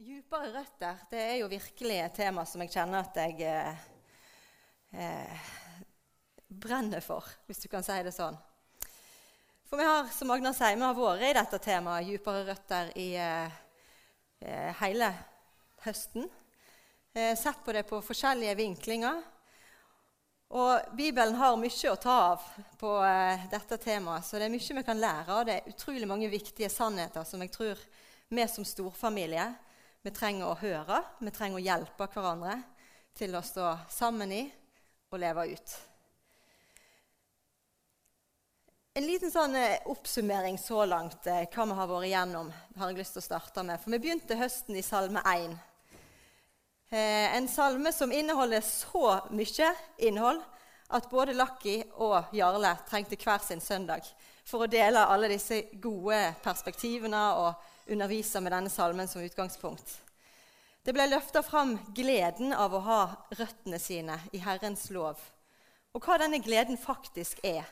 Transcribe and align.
Djupere 0.00 0.48
røtter 0.54 1.00
det 1.10 1.18
er 1.20 1.34
jo 1.42 1.48
virkelig 1.52 1.96
et 2.00 2.14
tema 2.16 2.46
som 2.48 2.62
jeg 2.64 2.70
kjenner 2.72 3.02
at 3.02 3.18
jeg 3.20 3.42
eh, 3.44 3.82
eh, 4.96 5.50
brenner 6.48 7.04
for, 7.04 7.28
hvis 7.44 7.60
du 7.60 7.66
kan 7.68 7.84
si 7.84 7.98
det 8.06 8.14
sånn. 8.16 8.38
For 9.68 9.76
vi 9.76 9.84
har 9.84 10.08
som 10.16 10.32
Agnar 10.32 10.56
sier, 10.56 10.80
vi 10.80 10.86
har 10.88 10.96
vært 10.96 11.26
i 11.28 11.34
dette 11.36 11.60
temaet 11.68 12.08
dypere 12.08 12.46
røtter 12.48 12.94
i 12.96 13.10
eh, 13.20 13.60
eh, 14.40 14.72
hele 14.80 15.12
høsten. 15.84 16.32
Eh, 17.12 17.36
sett 17.36 17.60
på 17.60 17.76
det 17.76 17.84
på 17.92 18.00
forskjellige 18.00 18.56
vinklinger. 18.56 19.20
Og 20.56 20.96
Bibelen 20.96 21.36
har 21.36 21.60
mye 21.60 21.92
å 21.92 22.00
ta 22.00 22.20
av 22.32 22.52
på 22.80 22.98
eh, 23.04 23.48
dette 23.52 23.76
temaet, 23.84 24.24
så 24.24 24.40
det 24.40 24.48
er 24.48 24.56
mye 24.56 24.80
vi 24.80 24.90
kan 24.94 25.08
lære. 25.08 25.42
Og 25.42 25.44
det 25.44 25.60
er 25.60 25.74
utrolig 25.76 26.08
mange 26.08 26.32
viktige 26.32 26.72
sannheter 26.72 27.28
som 27.28 27.44
jeg 27.44 27.52
tror 27.52 27.90
vi 28.32 28.48
som 28.48 28.64
storfamilie 28.64 29.52
vi 30.02 30.10
trenger 30.10 30.48
å 30.48 30.58
høre, 30.60 31.02
vi 31.20 31.32
trenger 31.34 31.60
å 31.60 31.64
hjelpe 31.64 32.08
hverandre 32.14 32.56
til 33.16 33.34
å 33.36 33.44
stå 33.44 33.74
sammen 33.92 34.32
i 34.32 34.42
og 35.10 35.18
leve 35.20 35.46
ut. 35.52 35.72
En 38.96 39.06
liten 39.06 39.30
sånn 39.30 39.54
eh, 39.54 39.82
oppsummering 39.90 40.56
så 40.58 40.82
langt 40.88 41.26
eh, 41.30 41.44
hva 41.52 41.66
vi 41.66 41.76
har 41.78 41.90
vært 41.90 42.06
igjennom. 42.08 42.48
har 42.76 42.90
jeg 42.90 42.98
lyst 42.98 43.14
til 43.14 43.22
å 43.22 43.26
starte 43.28 43.62
med. 43.62 43.78
For 43.78 43.94
Vi 43.94 44.00
begynte 44.02 44.38
høsten 44.38 44.78
i 44.78 44.82
Salme 44.82 45.22
1. 45.30 45.54
Eh, 46.90 47.36
en 47.36 47.46
salme 47.48 47.92
som 47.94 48.10
inneholder 48.10 48.64
så 48.66 49.20
mye 49.30 49.68
innhold 50.02 50.42
at 50.90 51.06
både 51.10 51.36
Lucky 51.38 51.76
og 52.02 52.34
Jarle 52.34 52.72
trengte 52.88 53.18
hver 53.20 53.38
sin 53.44 53.62
søndag 53.62 54.08
for 54.42 54.64
å 54.64 54.70
dele 54.70 55.06
alle 55.06 55.30
disse 55.30 55.62
gode 55.78 56.18
perspektivene 56.42 57.22
og 57.38 57.69
undervise 57.86 58.40
med 58.40 58.52
denne 58.52 58.70
salmen 58.70 59.08
som 59.08 59.22
utgangspunkt. 59.22 60.00
Det 60.82 60.94
ble 60.96 61.06
løfta 61.10 61.42
fram 61.44 61.76
gleden 61.94 62.54
av 62.56 62.74
å 62.74 62.84
ha 62.86 63.00
røttene 63.36 63.78
sine 63.78 64.16
i 64.32 64.40
Herrens 64.40 64.88
lov, 64.90 65.20
og 65.92 66.04
hva 66.04 66.16
denne 66.22 66.40
gleden 66.40 66.80
faktisk 66.80 67.42
er. 67.44 67.66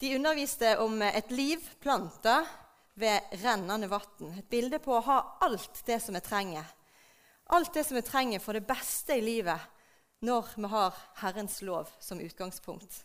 De 0.00 0.14
underviste 0.16 0.76
om 0.82 0.96
et 1.04 1.30
liv 1.30 1.62
planta 1.80 2.40
ved 2.94 3.36
rennende 3.42 3.86
vann. 3.86 4.32
Et 4.38 4.48
bilde 4.48 4.80
på 4.82 4.96
å 4.96 5.04
ha 5.06 5.18
alt 5.44 5.82
det 5.86 6.00
som 6.02 6.16
vi 6.16 6.22
trenger. 6.24 6.64
Alt 7.54 7.74
det 7.74 7.84
som 7.84 7.96
vi 7.96 8.02
trenger 8.02 8.42
for 8.42 8.56
det 8.56 8.66
beste 8.66 9.14
i 9.14 9.24
livet 9.24 9.60
når 10.22 10.54
vi 10.56 10.70
har 10.72 10.98
Herrens 11.22 11.60
lov 11.62 11.90
som 12.00 12.20
utgangspunkt. 12.20 13.04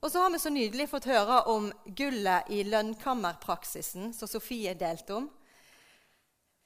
Og 0.00 0.12
så 0.12 0.20
har 0.22 0.30
vi 0.30 0.38
så 0.38 0.50
nydelig 0.54 0.86
fått 0.92 1.08
høre 1.10 1.40
om 1.50 1.72
gullet 1.98 2.50
i 2.54 2.60
lønnkammerpraksisen 2.68 4.12
som 4.14 4.30
Sofie 4.30 4.76
delte 4.78 5.16
om. 5.16 5.26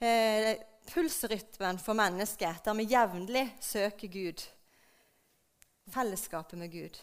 Eh, 0.05 0.59
pulsrytmen 0.93 1.79
for 1.81 1.97
mennesket, 1.97 2.61
der 2.65 2.77
vi 2.77 2.91
jevnlig 2.91 3.47
søker 3.61 4.13
Gud. 4.13 4.45
Fellesskapet 5.95 6.59
med 6.59 6.73
Gud. 6.73 7.01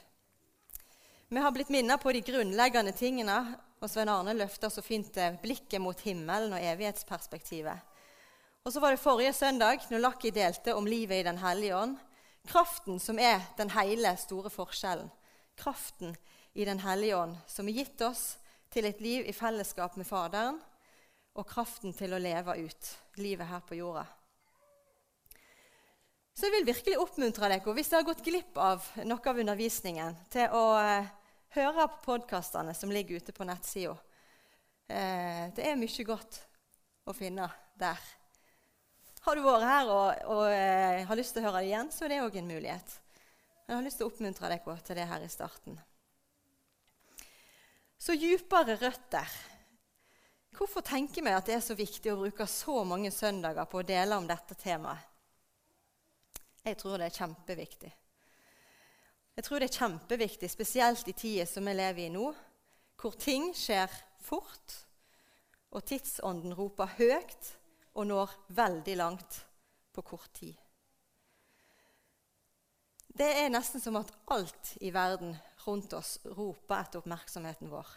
Vi 1.30 1.42
har 1.42 1.52
blitt 1.52 1.74
minnet 1.74 2.02
på 2.02 2.14
de 2.14 2.22
grunnleggende 2.22 2.94
tingene, 2.94 3.40
og 3.82 3.90
Svein 3.90 4.10
Arne 4.12 4.36
løfter 4.38 4.70
så 4.70 4.84
fint 4.86 5.18
blikket 5.42 5.82
mot 5.82 6.00
himmelen 6.06 6.54
og 6.54 6.62
evighetsperspektivet. 6.62 7.86
Og 8.66 8.74
så 8.74 8.82
var 8.84 8.94
det 8.94 9.02
forrige 9.02 9.34
søndag, 9.34 9.86
når 9.90 10.04
Lakki 10.04 10.30
delte 10.36 10.76
om 10.76 10.86
livet 10.86 11.24
i 11.24 11.24
Den 11.24 11.38
hellige 11.42 11.78
ånd. 11.78 11.98
Kraften 12.46 13.00
som 13.00 13.18
er 13.20 13.42
den 13.58 13.72
hele, 13.74 14.18
store 14.18 14.50
forskjellen 14.50 15.10
kraften 15.60 16.16
i 16.54 16.66
Den 16.66 16.80
hellige 16.80 17.18
ånd, 17.18 17.36
som 17.48 17.68
er 17.68 17.82
gitt 17.84 18.02
oss 18.02 18.38
til 18.74 18.88
et 18.90 19.02
liv 19.02 19.28
i 19.28 19.36
fellesskap 19.36 19.98
med 20.00 20.08
Faderen, 20.08 20.58
og 21.38 21.48
kraften 21.48 21.94
til 21.96 22.14
å 22.14 22.22
leve 22.22 22.56
ut 22.58 22.90
livet 23.22 23.48
her 23.48 23.62
på 23.66 23.78
jorda. 23.78 24.06
Så 26.34 26.48
jeg 26.48 26.56
vil 26.56 26.70
virkelig 26.72 27.00
oppmuntre 27.00 27.50
dere, 27.52 27.74
hvis 27.76 27.90
dere 27.92 28.00
har 28.00 28.08
gått 28.08 28.24
glipp 28.24 28.60
av 28.64 28.86
noe 29.04 29.32
av 29.32 29.40
undervisningen, 29.44 30.16
til 30.32 30.54
å 30.56 30.64
eh, 30.80 31.10
høre 31.58 31.88
på 31.92 32.06
podkastene 32.14 32.72
som 32.78 32.94
ligger 32.94 33.20
ute 33.20 33.36
på 33.36 33.48
nettsida. 33.48 33.98
Eh, 34.88 35.50
det 35.56 35.66
er 35.68 35.80
mye 35.80 36.06
godt 36.08 36.40
å 37.10 37.16
finne 37.18 37.50
der. 37.80 38.00
Har 39.26 39.36
du 39.36 39.44
vært 39.44 39.68
her 39.68 39.92
og, 39.92 40.24
og 40.32 40.46
eh, 40.54 41.04
har 41.10 41.20
lyst 41.20 41.36
til 41.36 41.44
å 41.44 41.50
høre 41.50 41.62
det 41.62 41.74
igjen, 41.74 41.92
så 41.92 42.08
er 42.08 42.14
det 42.14 42.24
òg 42.24 42.40
en 42.40 42.52
mulighet. 42.54 42.96
Jeg 43.70 43.78
har 43.78 43.84
lyst 43.86 44.00
til 44.02 44.08
å 44.08 44.10
oppmuntre 44.10 44.50
dere 44.50 44.74
til 44.82 44.98
det 44.98 45.04
her 45.06 45.22
i 45.22 45.30
starten. 45.30 45.76
Så 48.02 48.16
dypere 48.18 48.80
røtter. 48.82 49.34
Hvorfor 50.58 50.82
tenker 50.82 51.22
vi 51.22 51.34
at 51.38 51.46
det 51.46 51.54
er 51.60 51.62
så 51.62 51.76
viktig 51.78 52.10
å 52.10 52.18
bruke 52.18 52.48
så 52.50 52.80
mange 52.82 53.12
søndager 53.14 53.68
på 53.70 53.84
å 53.84 53.86
dele 53.86 54.18
om 54.18 54.26
dette 54.26 54.58
temaet? 54.58 55.06
Jeg 56.66 56.80
tror 56.82 56.98
det 56.98 57.12
er 57.12 57.20
kjempeviktig. 57.22 57.92
Jeg 59.38 59.46
tror 59.46 59.62
det 59.62 59.70
er 59.70 59.78
kjempeviktig, 59.84 60.50
spesielt 60.50 61.08
i 61.08 61.14
tida 61.14 61.46
som 61.46 61.70
vi 61.70 61.76
lever 61.78 62.08
i 62.08 62.10
nå, 62.12 62.32
hvor 62.98 63.20
ting 63.22 63.52
skjer 63.54 63.94
fort, 64.26 64.80
og 65.70 65.86
tidsånden 65.86 66.58
roper 66.58 66.98
høyt 66.98 67.54
og 67.94 68.10
når 68.10 68.34
veldig 68.58 68.98
langt 68.98 69.40
på 69.94 70.08
kort 70.10 70.34
tid. 70.42 70.58
Det 73.16 73.28
er 73.42 73.50
nesten 73.52 73.82
som 73.82 73.98
at 74.00 74.12
alt 74.32 74.76
i 74.82 74.92
verden 74.94 75.34
rundt 75.66 75.94
oss 75.98 76.18
roper 76.38 76.80
etter 76.80 77.02
oppmerksomheten 77.02 77.72
vår. 77.72 77.90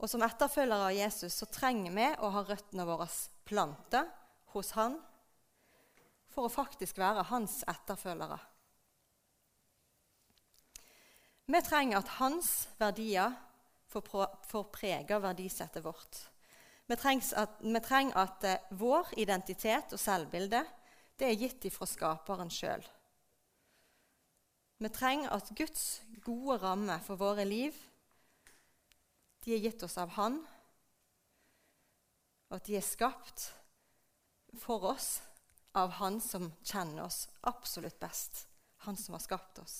Og 0.00 0.08
Som 0.08 0.24
etterfølgere 0.24 0.88
av 0.88 0.96
Jesus 0.96 1.36
så 1.36 1.46
trenger 1.52 1.92
vi 1.92 2.06
å 2.24 2.30
ha 2.32 2.42
røttene 2.44 2.86
våre 2.88 3.08
planta 3.44 4.06
hos 4.54 4.72
Han 4.78 4.96
for 6.30 6.46
å 6.46 6.52
faktisk 6.52 6.98
være 7.00 7.26
hans 7.28 7.60
etterfølgere. 7.68 8.38
Vi 11.50 11.60
trenger 11.66 11.98
at 11.98 12.12
hans 12.20 12.68
verdier 12.78 13.34
får 13.90 14.68
prege 14.70 15.18
verdisettet 15.18 15.82
vårt. 15.84 16.20
Vi, 16.86 16.94
at, 16.94 17.58
vi 17.60 17.80
trenger 17.82 18.18
at 18.18 18.46
eh, 18.46 18.62
vår 18.78 19.10
identitet 19.18 19.92
og 19.94 20.00
selvbilde 20.00 20.62
det 21.18 21.26
er 21.26 21.38
gitt 21.38 21.66
ifra 21.68 21.86
skaperen 21.86 22.50
sjøl. 22.50 22.82
Vi 24.80 24.88
trenger 24.88 25.34
at 25.36 25.50
Guds 25.52 26.00
gode 26.24 26.56
rammer 26.62 27.02
for 27.04 27.20
våre 27.20 27.44
liv 27.44 27.76
de 29.44 29.52
er 29.52 29.60
gitt 29.60 29.82
oss 29.84 29.98
av 30.00 30.14
Han, 30.16 30.38
og 32.48 32.56
at 32.56 32.66
de 32.68 32.78
er 32.78 32.84
skapt 32.84 33.46
for 34.60 34.88
oss 34.94 35.10
av 35.76 35.98
Han 36.00 36.16
som 36.24 36.48
kjenner 36.64 37.04
oss 37.06 37.26
absolutt 37.48 38.00
best, 38.00 38.46
Han 38.88 38.96
som 38.96 39.16
har 39.16 39.24
skapt 39.24 39.60
oss. 39.60 39.78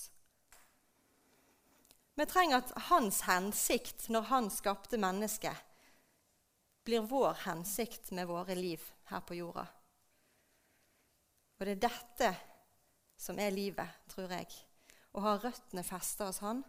Vi 2.13 2.25
trenger 2.29 2.61
at 2.61 2.73
hans 2.91 3.23
hensikt 3.25 4.09
når 4.13 4.29
han 4.29 4.49
skapte 4.53 5.01
mennesket, 5.01 5.55
blir 6.85 7.07
vår 7.09 7.45
hensikt 7.47 8.11
med 8.13 8.29
våre 8.29 8.53
liv 8.57 8.83
her 9.09 9.21
på 9.25 9.37
jorda. 9.41 9.65
Og 11.57 11.65
det 11.65 11.79
er 11.79 11.87
dette 11.87 12.35
som 13.17 13.39
er 13.41 13.53
livet, 13.53 14.03
tror 14.13 14.29
jeg 14.37 14.49
og 15.13 15.25
har 15.25 15.41
røttene 15.43 15.83
festa 15.83 16.27
hos 16.29 16.41
Han, 16.43 16.63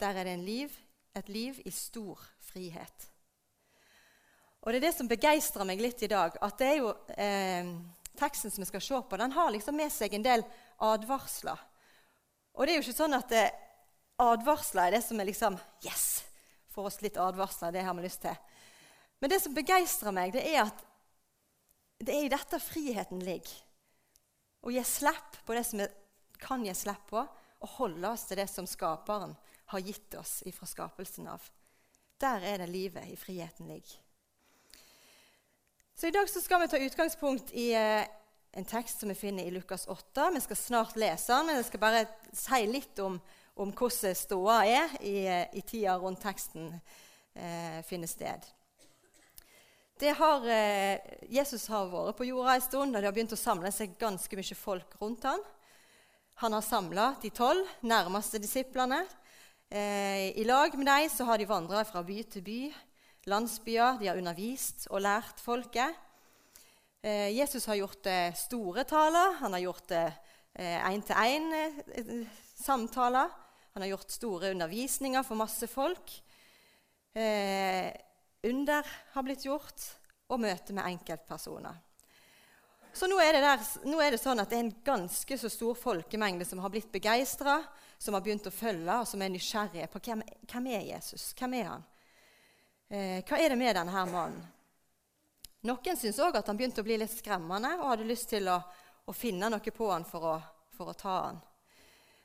der 0.00 0.20
er 0.20 0.28
det 0.28 0.38
liv, 0.42 0.74
et 1.16 1.28
liv 1.28 1.58
i 1.64 1.70
stor 1.74 2.20
frihet. 2.40 3.08
Og 4.60 4.72
Det 4.72 4.76
er 4.80 4.86
det 4.88 4.94
som 4.96 5.08
begeistrer 5.08 5.64
meg 5.64 5.80
litt 5.80 6.02
i 6.02 6.10
dag. 6.10 6.36
at 6.40 6.58
det 6.58 6.66
er 6.66 6.76
jo 6.76 6.94
eh, 7.16 7.74
Teksten 8.20 8.50
som 8.50 8.60
vi 8.60 8.66
skal 8.68 8.80
se 8.80 9.02
på, 9.08 9.16
den 9.16 9.32
har 9.32 9.50
liksom 9.50 9.76
med 9.76 9.88
seg 9.92 10.12
en 10.14 10.24
del 10.24 10.42
advarsler. 10.78 11.56
Og 12.52 12.66
det 12.66 12.72
er 12.72 12.76
jo 12.76 12.82
ikke 12.84 12.98
sånn 12.98 13.16
at 13.16 13.32
eh, 13.32 13.54
advarsler 14.18 14.88
er 14.88 14.98
det 14.98 15.04
som 15.04 15.20
er 15.20 15.30
liksom 15.30 15.56
Yes! 15.86 16.24
Får 16.70 16.86
oss 16.86 17.00
litt 17.02 17.16
advarsler. 17.18 17.72
Det 17.72 17.82
har 17.82 17.94
vi 17.96 18.04
lyst 18.04 18.20
til. 18.22 18.36
Men 19.18 19.30
det 19.32 19.40
som 19.42 19.54
begeistrer 19.54 20.14
meg, 20.14 20.32
det 20.32 20.44
er 20.52 20.60
at 20.68 20.84
det 22.00 22.14
er 22.14 22.26
i 22.28 22.32
dette 22.32 22.60
friheten 22.62 23.24
ligger. 23.24 23.56
Å 24.62 24.70
gi 24.70 24.84
slipp 24.86 25.40
på 25.46 25.56
det 25.56 25.64
som 25.66 25.82
jeg 25.82 25.90
kan 26.40 26.62
gi 26.64 26.74
slipp 26.76 27.08
på, 27.10 27.24
og 27.60 27.74
holde 27.78 28.08
oss 28.08 28.26
til 28.28 28.40
det 28.40 28.48
som 28.50 28.68
Skaperen 28.68 29.34
har 29.70 29.80
gitt 29.84 30.14
oss 30.18 30.40
ifra 30.48 30.66
skapelsen 30.66 31.28
av. 31.30 31.44
Der 32.20 32.42
er 32.44 32.62
det 32.62 32.70
livet 32.72 33.08
i 33.08 33.16
friheten 33.16 33.68
ligger. 33.70 33.98
Så 35.94 36.08
I 36.08 36.14
dag 36.16 36.28
skal 36.28 36.62
vi 36.62 36.68
ta 36.72 36.80
utgangspunkt 36.80 37.52
i 37.52 37.70
eh, 37.76 38.06
en 38.52 38.64
tekst 38.64 39.00
som 39.00 39.08
vi 39.08 39.14
finner 39.14 39.44
i 39.44 39.50
Lukas 39.50 39.86
8. 39.86 40.30
Vi 40.34 40.40
skal 40.40 40.56
snart 40.56 40.96
lese 40.96 41.32
den, 41.32 41.46
men 41.46 41.60
jeg 41.60 41.68
skal 41.68 41.82
bare 41.82 42.06
si 42.32 42.62
litt 42.66 42.98
om, 43.04 43.18
om 43.54 43.74
hvordan 43.76 44.16
ståa 44.16 44.62
er 44.66 44.96
i, 45.04 45.14
eh, 45.28 45.44
i, 45.52 45.62
tida 45.62 45.98
rundt 46.00 46.22
teksten 46.24 46.72
eh, 46.72 47.78
finner 47.86 48.10
sted. 48.10 48.48
Har, 50.16 50.46
eh, 50.48 50.98
Jesus 51.28 51.68
har 51.68 51.90
vært 51.92 52.16
på 52.16 52.30
jorda 52.30 52.56
en 52.56 52.64
stund, 52.64 52.96
og 52.96 53.02
det 53.02 53.10
har 53.10 53.14
begynt 53.14 53.36
å 53.36 53.38
samle 53.38 53.70
seg 53.72 53.98
ganske 54.00 54.36
mye 54.40 54.56
folk 54.56 54.96
rundt 55.02 55.28
ham. 55.28 55.44
Han 56.40 56.56
har 56.56 56.64
samla 56.64 57.20
de 57.20 57.28
tolv 57.36 57.68
nærmeste 57.84 58.40
disiplene. 58.40 59.04
Eh, 59.68 60.32
I 60.40 60.44
lag 60.48 60.72
med 60.72 60.88
dem 60.88 61.04
så 61.12 61.28
har 61.28 61.36
de 61.36 61.44
vandra 61.44 61.84
fra 61.84 62.00
by 62.00 62.24
til 62.32 62.40
by 62.46 62.72
landsbyer, 63.28 64.00
de 64.00 64.08
har 64.08 64.16
undervist 64.16 64.88
og 64.88 65.04
lært 65.04 65.36
folket. 65.44 65.92
Eh, 67.04 67.36
Jesus 67.36 67.68
har 67.68 67.76
gjort 67.82 68.06
eh, 68.08 68.32
store 68.32 68.88
taler, 68.88 69.36
han 69.42 69.52
har 69.52 69.60
gjort 69.66 69.92
én-til-én-samtaler. 70.56 73.28
Eh, 73.28 73.36
han 73.74 73.82
har 73.84 73.92
gjort 73.92 74.16
store 74.16 74.50
undervisninger 74.56 75.22
for 75.22 75.36
masse 75.36 75.66
folk. 75.68 76.08
Eh, 77.12 77.92
under 78.48 78.80
har 79.12 79.22
blitt 79.28 79.44
gjort, 79.44 79.76
og 80.32 80.40
møte 80.40 80.72
med 80.72 80.88
enkeltpersoner. 80.88 81.89
Så 82.92 83.06
nå 83.06 83.20
er, 83.22 83.38
der, 83.38 83.62
nå 83.86 84.00
er, 84.02 84.14
det 84.14 84.20
sånn 84.20 84.42
at 84.42 84.50
det 84.50 84.58
er 84.58 84.64
en 84.64 84.74
ganske 84.84 85.36
så 85.38 85.50
stor 85.52 85.76
folkemengde 85.78 86.46
som 86.48 86.58
har 86.62 86.72
blitt 86.72 86.90
begeistra, 86.92 87.60
som 87.98 88.16
har 88.16 88.24
begynt 88.24 88.48
å 88.50 88.54
følge, 88.54 88.96
og 88.96 89.06
som 89.06 89.22
er 89.22 89.30
nysgjerrige 89.30 89.86
på 89.92 90.02
hvem, 90.06 90.24
hvem 90.50 90.70
er 90.72 90.86
Jesus 90.88 91.30
Hvem 91.38 91.54
er 91.60 91.68
han? 91.68 91.84
Eh, 92.90 93.20
hva 93.22 93.38
er 93.38 93.52
det 93.52 93.60
med 93.60 93.76
denne 93.78 94.04
mannen? 94.10 94.40
Noen 95.68 95.98
syns 96.00 96.18
òg 96.24 96.38
at 96.40 96.48
han 96.48 96.56
begynte 96.56 96.80
å 96.80 96.86
bli 96.86 96.96
litt 96.98 97.12
skremmende 97.12 97.74
og 97.82 97.90
hadde 97.92 98.08
lyst 98.08 98.30
til 98.32 98.48
å, 98.48 98.56
å 99.04 99.14
finne 99.14 99.50
noe 99.52 99.74
på 99.76 99.90
han 99.92 100.06
for 100.08 100.26
å, 100.32 100.34
for 100.74 100.90
å 100.90 100.96
ta 100.96 101.16
han. 101.28 101.40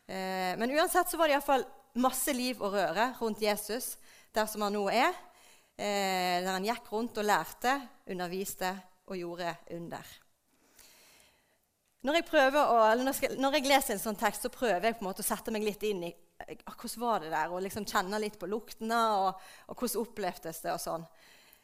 Eh, 0.07 0.53
men 0.57 0.71
uansett 0.71 1.11
så 1.11 1.19
var 1.19 1.29
det 1.29 1.35
iallfall 1.35 1.67
masse 2.01 2.33
liv 2.33 2.63
og 2.63 2.73
røre 2.73 3.11
rundt 3.19 3.43
Jesus 3.43 3.97
der 4.33 4.47
som 4.49 4.63
han 4.65 4.73
nå 4.73 4.87
er. 4.89 5.11
Eh, 5.75 6.41
der 6.41 6.53
han 6.53 6.65
gikk 6.65 6.87
rundt 6.95 7.19
og 7.19 7.27
lærte, 7.27 7.75
underviste 8.07 8.71
og 9.11 9.19
gjorde 9.19 9.57
under. 9.75 10.15
Når 12.05 12.19
jeg, 12.19 12.25
å, 12.53 12.77
når, 12.99 13.17
jeg, 13.17 13.37
når 13.41 13.57
jeg, 13.57 13.65
leser 13.69 13.95
en 13.95 14.03
sånn 14.03 14.19
tekst, 14.19 14.45
så 14.45 14.53
prøver 14.53 14.91
jeg 14.91 14.97
på 14.99 15.01
en 15.05 15.09
måte 15.09 15.23
å 15.23 15.25
sette 15.25 15.53
meg 15.53 15.65
litt 15.65 15.81
inn 15.87 16.03
i 16.05 16.11
eh, 16.11 16.59
hvordan 16.67 17.01
var 17.01 17.23
det 17.23 17.31
der, 17.33 17.49
og 17.49 17.63
liksom 17.65 17.87
kjenne 17.89 18.19
litt 18.21 18.37
på 18.37 18.49
luktene 18.51 18.99
og, 19.23 19.47
og 19.71 19.79
hvordan 19.79 20.03
opplevdes 20.03 20.61
det. 20.61 20.75
Og 20.75 20.83
sånn. 20.83 21.07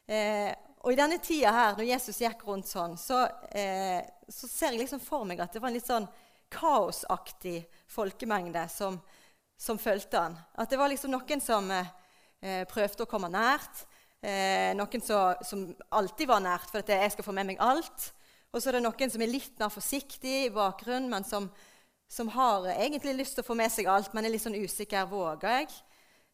Eh, 0.10 0.50
og 0.82 0.94
i 0.94 0.98
denne 0.98 1.20
tida 1.22 1.52
her, 1.54 1.76
når 1.78 1.92
Jesus 1.92 2.22
gikk 2.24 2.42
rundt 2.48 2.70
sånn, 2.70 2.98
så, 2.98 3.22
eh, 3.54 4.02
så, 4.26 4.50
ser 4.50 4.74
jeg 4.74 4.82
liksom 4.82 5.04
for 5.04 5.28
meg 5.30 5.44
at 5.44 5.54
det 5.54 5.62
var 5.62 5.70
en 5.70 5.78
litt 5.78 5.86
sånn 5.86 6.08
kaosaktig 6.52 7.60
folkemengde 7.92 8.66
som, 8.74 8.98
som 9.62 9.78
fulgte 9.80 10.24
han. 10.26 10.40
At 10.58 10.74
det 10.74 10.80
var 10.82 10.90
liksom 10.90 11.14
noen 11.14 11.44
som 11.44 11.70
eh, 11.70 12.64
prøvde 12.72 13.06
å 13.06 13.12
komme 13.12 13.30
nært. 13.32 13.86
Eh, 14.26 14.74
noen 14.78 15.06
som, 15.06 15.38
som 15.46 15.70
alltid 15.94 16.34
var 16.34 16.42
nært, 16.42 16.74
for 16.74 16.82
at 16.82 16.90
jeg 16.90 17.14
skal 17.14 17.30
få 17.30 17.38
med 17.38 17.54
meg 17.54 17.62
alt. 17.62 18.10
Og 18.51 18.59
så 18.59 18.69
er 18.69 18.77
det 18.77 18.83
noen 18.83 19.12
som 19.13 19.21
er 19.24 19.31
litt 19.31 19.59
mer 19.62 19.71
forsiktig 19.71 20.33
i 20.45 20.51
bakgrunnen, 20.51 21.07
men 21.12 21.24
som, 21.24 21.48
som, 22.12 22.27
har 22.36 22.68
egentlig 22.74 23.13
lyst 23.15 23.38
til 23.38 23.45
å 23.45 23.48
få 23.48 23.56
med 23.56 23.71
seg 23.71 23.88
alt, 23.88 24.12
men 24.12 24.27
er 24.27 24.33
litt 24.33 24.44
sånn 24.44 24.59
usikker. 24.59 25.07
Våger 25.07 25.62
jeg? 25.62 25.69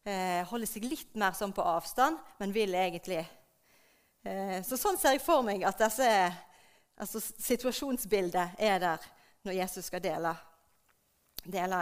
Eh, 0.07 0.41
holder 0.49 0.69
seg 0.69 0.87
litt 0.89 1.13
mer 1.19 1.37
sånn 1.37 1.53
på 1.53 1.61
avstand, 1.61 2.17
men 2.41 2.55
vil 2.55 2.73
egentlig. 2.73 3.21
Eh, 4.25 4.57
så 4.65 4.79
sånn 4.81 4.97
ser 4.97 5.13
jeg 5.13 5.21
for 5.21 5.45
meg 5.45 5.61
at 5.67 5.77
disse, 5.83 6.09
altså, 6.97 7.21
situasjonsbildet 7.21 8.57
er 8.65 8.81
der 8.81 9.05
når 9.45 9.59
Jesus 9.59 9.91
skal 9.91 10.01
dele, 10.01 10.33
dele 11.45 11.81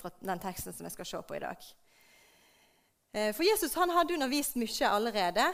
fra 0.00 0.10
den 0.18 0.42
teksten 0.42 0.74
som 0.74 0.88
jeg 0.88 0.96
skal 0.96 1.10
se 1.12 1.22
på 1.28 1.38
i 1.38 1.44
dag. 1.46 1.70
Eh, 3.14 3.30
for 3.38 3.46
Jesus 3.46 3.78
han 3.78 3.94
hadde 3.94 4.18
undervist 4.18 4.58
mye 4.58 4.90
allerede, 4.90 5.46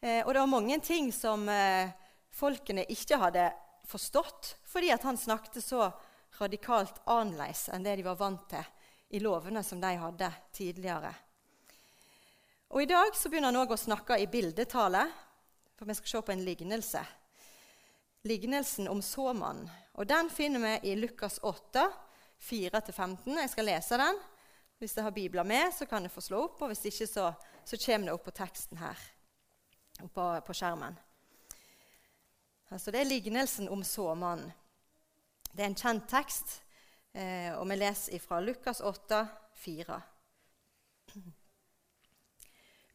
eh, 0.00 0.22
og 0.22 0.30
det 0.32 0.40
var 0.40 0.54
mange 0.54 0.78
ting 0.86 1.10
som 1.12 1.44
eh, 1.50 1.90
folkene 2.30 2.86
ikke 2.88 3.18
hadde 3.20 3.50
forstått 3.88 4.56
fordi 4.68 4.92
at 4.94 5.02
han 5.02 5.18
snakket 5.18 5.64
så 5.64 5.90
radikalt 6.38 7.02
annerledes 7.04 7.68
enn 7.72 7.84
det 7.84 7.96
de 7.98 8.06
var 8.06 8.20
vant 8.20 8.46
til 8.50 8.64
i 9.12 9.20
lovene 9.20 9.62
som 9.64 9.80
de 9.80 9.92
hadde 10.00 10.30
tidligere. 10.56 11.12
Og 12.72 12.82
I 12.82 12.88
dag 12.88 13.12
så 13.16 13.28
begynner 13.28 13.52
han 13.52 13.60
òg 13.60 13.74
å 13.74 13.76
snakke 13.76 14.16
i 14.16 14.30
bildetale, 14.32 15.02
for 15.76 15.84
vi 15.84 15.96
skal 15.98 16.08
se 16.08 16.22
på 16.24 16.32
en 16.32 16.44
lignelse. 16.46 17.02
Lignelsen 18.24 18.88
om 18.88 19.02
såmannen. 19.04 19.68
Og 20.00 20.08
Den 20.08 20.30
finner 20.32 20.62
vi 20.64 20.92
i 20.92 20.96
Lukas 20.96 21.36
8, 21.42 21.84
4-15. 22.40 23.28
Jeg 23.42 23.50
skal 23.52 23.68
lese 23.68 23.98
den. 24.00 24.20
Hvis 24.80 24.96
dere 24.96 25.10
har 25.10 25.14
bibler 25.14 25.44
med, 25.44 25.68
så 25.76 25.84
kan 25.86 26.02
dere 26.02 26.14
få 26.14 26.24
slå 26.24 26.46
opp. 26.46 26.62
Og 26.62 26.72
hvis 26.72 26.86
ikke, 26.88 27.06
så, 27.06 27.28
så 27.68 27.80
kommer 27.84 28.08
det 28.08 28.16
opp 28.16 28.24
på 28.24 28.34
teksten 28.40 28.80
her 28.80 29.04
på, 30.14 30.24
på 30.46 30.56
skjermen. 30.56 30.96
Altså, 32.72 32.90
det 32.90 33.00
er 33.00 33.10
lignelsen 33.10 33.68
om 33.68 33.82
såmannen. 33.84 34.52
Det 35.52 35.60
er 35.60 35.68
en 35.68 35.76
kjent 35.76 36.06
tekst, 36.08 36.62
eh, 37.12 37.52
og 37.52 37.66
vi 37.68 37.76
leser 37.76 38.22
fra 38.24 38.38
Lukas 38.40 38.80
8, 38.80 39.26
4. 39.60 39.98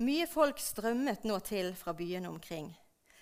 Mye 0.02 0.26
folk 0.30 0.58
strømmet 0.62 1.30
nå 1.30 1.38
til 1.46 1.76
fra 1.78 1.94
byene 1.94 2.30
omkring. 2.30 2.72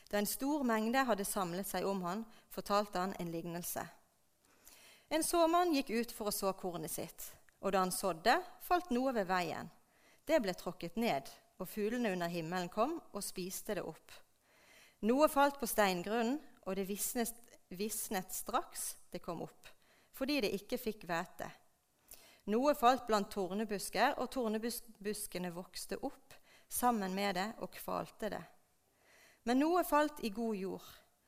Da 0.07 0.21
en 0.21 0.29
stor 0.29 0.63
mengde 0.63 1.03
hadde 1.03 1.27
samlet 1.27 1.67
seg 1.67 1.83
om 1.87 2.01
han, 2.07 2.23
fortalte 2.47 3.03
han 3.03 3.15
en 3.19 3.31
lignelse. 3.35 3.83
En 5.11 5.23
såmann 5.27 5.75
gikk 5.75 5.91
ut 5.91 6.15
for 6.15 6.31
å 6.31 6.35
så 6.35 6.55
kornet 6.55 6.93
sitt, 6.93 7.33
og 7.59 7.75
da 7.75 7.83
han 7.83 7.91
sådde, 7.91 8.39
falt 8.63 8.95
noe 8.95 9.11
ved 9.17 9.27
veien. 9.27 9.67
Det 10.23 10.39
ble 10.39 10.55
tråkket 10.55 10.95
ned, 10.95 11.27
og 11.59 11.67
fuglene 11.67 12.15
under 12.15 12.31
himmelen 12.31 12.71
kom 12.71 13.01
og 13.11 13.23
spiste 13.23 13.75
det 13.75 13.83
opp. 13.83 14.23
Noe 15.05 15.27
falt 15.29 15.59
på 15.61 15.67
steingrunnen, 15.69 16.39
og 16.65 16.79
det 16.79 16.87
visnet, 16.89 17.35
visnet 17.69 18.33
straks 18.33 18.95
det 19.13 19.21
kom 19.21 19.43
opp, 19.45 19.69
fordi 20.17 20.39
det 20.41 20.55
ikke 20.57 20.79
fikk 20.81 21.03
hvete. 21.05 21.45
Noe 22.49 22.73
falt 22.77 23.05
blant 23.05 23.29
tornebusker, 23.33 24.15
og 24.21 24.31
tornebuskene 24.33 25.51
vokste 25.53 25.99
opp 26.01 26.33
sammen 26.69 27.13
med 27.13 27.37
det 27.37 27.45
og 27.61 27.73
kvalte 27.73 28.31
det. 28.33 28.41
Men 29.45 29.61
noe 29.61 29.83
falt 29.85 30.23
i 30.25 30.31
god 30.33 30.57
jord, 30.57 30.87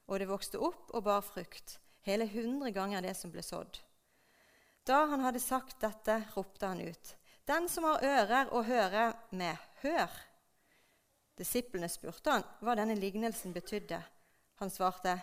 og 0.09 0.21
det 0.21 0.29
vokste 0.29 0.61
opp 0.63 0.93
og 0.97 1.05
bar 1.05 1.21
frukt, 1.25 1.77
hele 2.07 2.25
hundre 2.33 2.71
ganger 2.73 3.05
det 3.05 3.13
som 3.19 3.33
ble 3.33 3.45
sådd. 3.45 3.77
Da 4.89 5.03
han 5.11 5.21
hadde 5.21 5.43
sagt 5.43 5.81
dette, 5.83 6.23
ropte 6.33 6.65
han 6.65 6.81
ut. 6.81 7.13
Den 7.45 7.69
som 7.69 7.85
har 7.85 8.01
ører 8.01 8.49
å 8.55 8.63
høre 8.65 9.11
med, 9.37 9.69
hør! 9.83 10.09
Disiplene 11.37 11.89
spurte 11.89 12.33
han 12.33 12.45
hva 12.65 12.73
denne 12.77 12.95
lignelsen 12.97 13.53
betydde. 13.53 13.99
Han 14.57 14.73
svarte, 14.73 15.13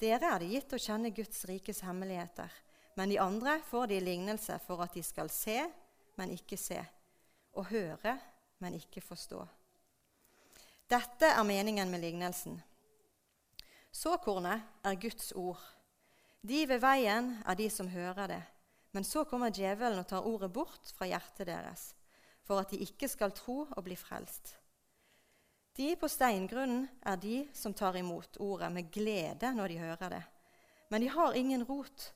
Dere 0.00 0.32
er 0.34 0.42
det 0.42 0.50
gitt 0.50 0.74
å 0.74 0.80
kjenne 0.82 1.12
Guds 1.14 1.44
rikes 1.46 1.84
hemmeligheter, 1.86 2.50
men 2.98 3.12
de 3.12 3.20
andre 3.22 3.60
får 3.68 3.92
de 3.92 4.00
lignelse 4.02 4.58
for 4.66 4.82
at 4.82 4.94
de 4.96 5.02
skal 5.06 5.30
se, 5.30 5.60
men 6.18 6.34
ikke 6.34 6.58
se, 6.58 6.80
og 7.54 7.68
høre, 7.70 8.16
men 8.58 8.74
ikke 8.80 9.02
forstå. 9.04 9.44
Dette 10.90 11.30
er 11.30 11.46
meningen 11.46 11.90
med 11.90 12.02
lignelsen. 12.02 12.58
Såkornet 13.94 14.66
er 14.82 14.98
Guds 15.00 15.30
ord. 15.38 15.62
De 16.42 16.64
ved 16.68 16.82
veien 16.82 17.30
er 17.46 17.56
de 17.56 17.70
som 17.70 17.88
hører 17.88 18.28
det. 18.34 18.42
Men 18.94 19.06
så 19.06 19.24
kommer 19.26 19.54
djevelen 19.54 19.98
og 19.98 20.06
tar 20.06 20.26
ordet 20.26 20.52
bort 20.54 20.90
fra 20.94 21.06
hjertet 21.10 21.48
deres, 21.48 21.88
for 22.46 22.62
at 22.62 22.70
de 22.70 22.82
ikke 22.84 23.08
skal 23.10 23.32
tro 23.34 23.64
og 23.64 23.82
bli 23.86 23.96
frelst. 23.98 24.54
De 25.76 25.96
på 25.98 26.08
steingrunnen 26.08 26.86
er 27.02 27.16
de 27.18 27.38
som 27.52 27.74
tar 27.74 27.96
imot 27.98 28.36
ordet 28.38 28.70
med 28.72 28.92
glede 28.94 29.50
når 29.56 29.72
de 29.72 29.78
hører 29.78 30.12
det. 30.12 30.22
Men 30.90 31.02
de 31.02 31.08
har 31.10 31.34
ingen 31.34 31.64
rot. 31.66 32.12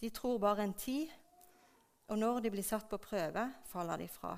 De 0.00 0.10
tror 0.10 0.38
bare 0.38 0.62
en 0.62 0.74
tid, 0.74 1.10
og 2.06 2.18
når 2.18 2.40
de 2.40 2.50
blir 2.54 2.66
satt 2.66 2.86
på 2.88 2.98
prøve, 3.02 3.48
faller 3.66 3.98
de 3.98 4.08
fra. 4.08 4.36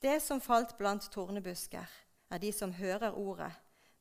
Det 0.00 0.22
som 0.22 0.40
falt 0.40 0.76
blant 0.78 1.10
tornebusker, 1.12 1.86
er 2.30 2.38
de 2.38 2.52
som 2.52 2.72
hører 2.72 3.16
ordet, 3.16 3.52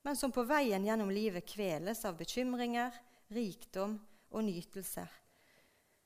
men 0.03 0.15
som 0.15 0.31
på 0.31 0.43
veien 0.47 0.85
gjennom 0.85 1.11
livet 1.11 1.47
kveles 1.47 2.05
av 2.05 2.17
bekymringer, 2.19 2.95
rikdom 3.31 3.97
og 4.31 4.43
nytelser, 4.43 5.07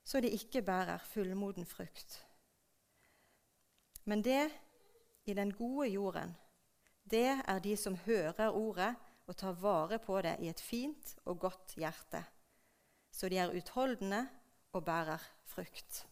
så 0.04 0.22
de 0.22 0.32
ikke 0.34 0.62
bærer 0.66 1.02
fullmoden 1.14 1.66
frukt. 1.66 2.18
Men 4.06 4.24
det 4.26 4.50
i 5.26 5.34
den 5.38 5.54
gode 5.54 5.90
jorden 5.94 6.34
det 7.04 7.42
er 7.48 7.60
de 7.64 7.76
som 7.78 7.98
hører 8.06 8.54
ordet 8.54 8.94
og 9.28 9.38
tar 9.38 9.58
vare 9.60 10.00
på 10.00 10.20
det 10.22 10.38
i 10.44 10.50
et 10.52 10.62
fint 10.62 11.16
og 11.26 11.40
godt 11.40 11.76
hjerte, 11.80 12.24
så 13.12 13.30
de 13.30 13.40
er 13.42 13.54
utholdende 13.56 14.26
og 14.74 14.86
bærer 14.86 15.24
frukt. 15.46 16.06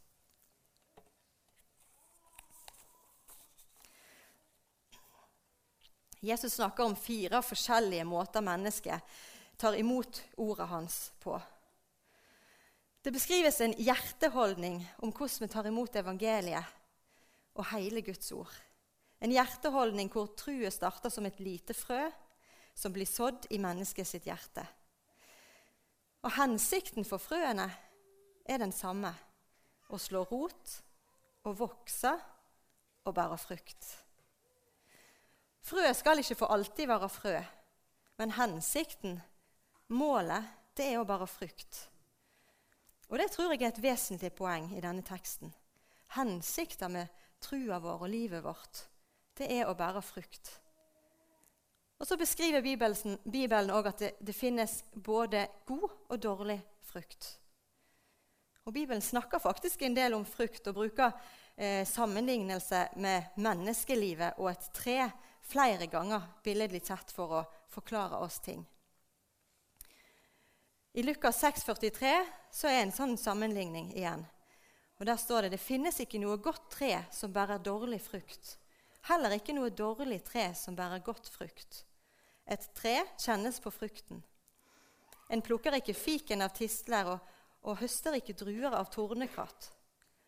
Jesus 6.19 6.57
snakker 6.57 6.83
om 6.83 6.97
fire 6.99 7.39
forskjellige 7.43 8.03
måter 8.03 8.43
mennesket 8.43 9.19
tar 9.59 9.75
imot 9.79 10.21
ordet 10.37 10.67
hans 10.67 10.97
på. 11.19 11.37
Det 13.01 13.13
beskrives 13.15 13.61
en 13.61 13.75
hjerteholdning 13.79 14.81
om 14.99 15.13
hvordan 15.15 15.45
vi 15.45 15.47
tar 15.51 15.67
imot 15.67 15.95
evangeliet 15.95 16.75
og 17.55 17.69
hele 17.71 18.03
Guds 18.03 18.31
ord. 18.35 18.51
En 19.19 19.33
hjerteholdning 19.35 20.11
hvor 20.13 20.31
truet 20.39 20.73
starter 20.73 21.11
som 21.11 21.25
et 21.27 21.39
lite 21.43 21.75
frø 21.75 22.07
som 22.79 22.93
blir 22.95 23.07
sådd 23.09 23.49
i 23.51 23.59
mennesket 23.59 24.07
sitt 24.07 24.27
hjerte. 24.29 24.63
Og 26.23 26.31
hensikten 26.35 27.07
for 27.07 27.21
frøene 27.21 27.67
er 28.49 28.61
den 28.61 28.73
samme 28.75 29.11
å 29.89 29.99
slå 29.99 30.23
rot 30.29 30.75
og 31.47 31.57
vokse 31.59 32.11
og 33.07 33.15
bære 33.15 33.39
frukt. 33.41 33.89
Frø 35.65 35.91
skal 35.93 36.21
ikke 36.21 36.37
for 36.39 36.53
alltid 36.53 36.87
være 36.89 37.09
frø, 37.11 37.35
men 38.19 38.35
hensikten, 38.35 39.19
målet, 39.91 40.47
det 40.75 40.93
er 40.93 41.01
å 41.01 41.07
bære 41.07 41.27
frukt. 41.27 41.85
Og 43.09 43.17
Det 43.17 43.31
tror 43.33 43.51
jeg 43.51 43.63
er 43.63 43.73
et 43.73 43.81
vesentlig 43.83 44.31
poeng 44.37 44.69
i 44.77 44.81
denne 44.83 45.03
teksten. 45.03 45.51
Hensikten 46.15 46.93
med 46.93 47.07
trua 47.41 47.79
vår 47.81 48.05
og 48.05 48.11
livet 48.11 48.43
vårt, 48.43 48.85
det 49.39 49.49
er 49.55 49.69
å 49.69 49.77
bære 49.77 50.01
frukt. 50.03 50.51
Og 51.99 52.07
Så 52.07 52.15
beskriver 52.17 52.63
Bibelen 52.63 53.71
òg 53.75 53.89
at 53.91 53.99
det, 53.99 54.13
det, 54.23 54.35
finnes 54.35 54.83
både 54.93 55.47
god 55.67 55.89
og 56.07 56.21
dårlig 56.23 56.61
frukt. 56.81 57.39
Og 58.65 58.73
Bibelen 58.73 59.01
snakker 59.01 59.39
faktisk 59.39 59.81
en 59.81 59.95
del 59.95 60.13
om 60.13 60.25
frukt 60.25 60.67
og 60.67 60.77
bruker 60.77 61.11
eh, 61.57 61.87
sammenlignelse 61.87 62.85
med 62.95 63.35
menneskelivet 63.35 64.39
og 64.39 64.51
et 64.51 64.69
tre 64.73 64.99
flere 65.49 65.87
ganger 65.91 66.27
billedlig 66.43 66.83
tett 66.87 67.11
for 67.11 67.39
å 67.39 67.45
forklare 67.73 68.19
oss 68.21 68.39
ting. 68.45 68.61
I 70.93 71.03
Lukas 71.03 71.43
6,43 71.43 72.13
så 72.51 72.69
er 72.69 72.83
en 72.83 72.95
sånn 72.95 73.17
sammenligning 73.17 73.91
igjen. 73.95 74.23
Og 74.99 75.05
Der 75.05 75.19
står 75.19 75.47
det 75.47 75.55
det 75.55 75.63
finnes 75.63 75.99
ikke 75.99 76.19
noe 76.19 76.39
godt 76.43 76.71
tre 76.73 77.05
som 77.11 77.33
bærer 77.33 77.61
dårlig 77.63 78.01
frukt. 78.03 78.58
Heller 79.07 79.37
ikke 79.37 79.55
noe 79.55 79.71
dårlig 79.71 80.19
tre 80.27 80.49
som 80.57 80.75
bærer 80.75 81.03
godt 81.05 81.29
frukt. 81.31 81.83
Et 82.49 82.69
tre 82.75 82.97
kjennes 83.21 83.59
på 83.61 83.71
frukten. 83.71 84.23
En 85.29 85.43
plukker 85.45 85.77
ikke 85.77 85.93
fiken 85.93 86.41
av 86.41 86.55
tistler 86.57 87.13
og, 87.13 87.19
og 87.61 87.79
høster 87.79 88.17
ikke 88.17 88.37
druer 88.37 88.73
av 88.73 88.89
tornekratt. 88.93 89.69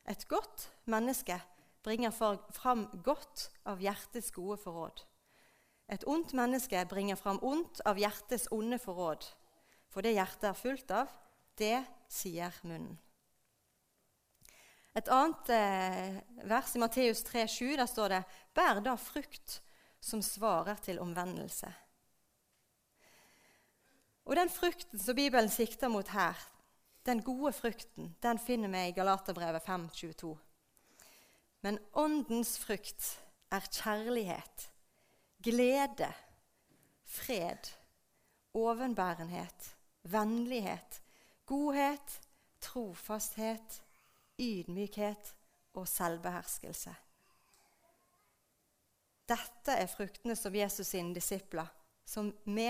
Et 0.10 0.28
godt 0.30 0.70
menneske 0.90 1.38
bringer 1.84 2.14
fram 2.14 2.86
godt 3.04 3.50
av 3.66 3.82
hjertets 3.82 4.32
gode 4.36 4.60
forråd. 4.62 5.04
Et 5.92 6.04
ondt 6.08 6.34
menneske 6.38 6.86
bringer 6.90 7.18
fram 7.20 7.42
ondt 7.44 7.82
av 7.86 8.00
hjertets 8.00 8.48
onde 8.54 8.80
forråd. 8.80 9.26
For 9.92 10.06
det 10.06 10.16
hjertet 10.16 10.52
er 10.52 10.60
fullt 10.60 10.94
av, 10.96 11.10
det 11.60 11.82
sier 12.08 12.56
munnen. 12.64 12.96
Et 14.96 15.08
annet 15.08 15.50
eh, 15.56 16.18
vers 16.50 16.76
i 16.76 16.80
Matteus 16.82 17.24
3,7 17.24 17.78
der 17.80 17.88
står 17.88 18.08
det:" 18.08 18.24
Bær 18.54 18.82
da 18.84 18.96
frukt 18.96 19.62
som 20.02 20.22
svarer 20.22 20.76
til 20.84 21.00
omvendelse. 21.00 21.74
Og 24.26 24.36
den 24.36 24.50
frukten 24.50 25.00
som 25.00 25.16
Bibelen 25.16 25.50
sikter 25.50 25.88
mot 25.88 26.08
her, 26.08 26.36
den 27.06 27.24
gode 27.24 27.54
frukten, 27.54 28.16
den 28.24 28.40
finner 28.40 28.70
vi 28.70 28.88
i 28.88 28.92
Galaterbrevet 28.92 29.62
5,22. 29.62 30.38
Men 31.62 31.80
åndens 31.94 32.60
frukt 32.60 33.22
er 33.52 33.60
kjærlighet, 33.60 34.72
glede, 35.44 36.14
fred, 37.06 37.72
ovenbærenhet, 38.54 39.76
vennlighet, 40.04 41.02
godhet, 41.46 42.22
trofasthet, 42.62 43.82
ydmykhet 44.40 45.34
og 45.74 45.88
selvbeherskelse. 45.88 46.94
Dette 49.32 49.76
er 49.80 49.88
fruktene 49.88 50.36
som 50.36 50.56
Jesus 50.56 50.92
sine 50.92 51.16
disipler, 51.16 51.68
som 52.06 52.32
vi 52.46 52.70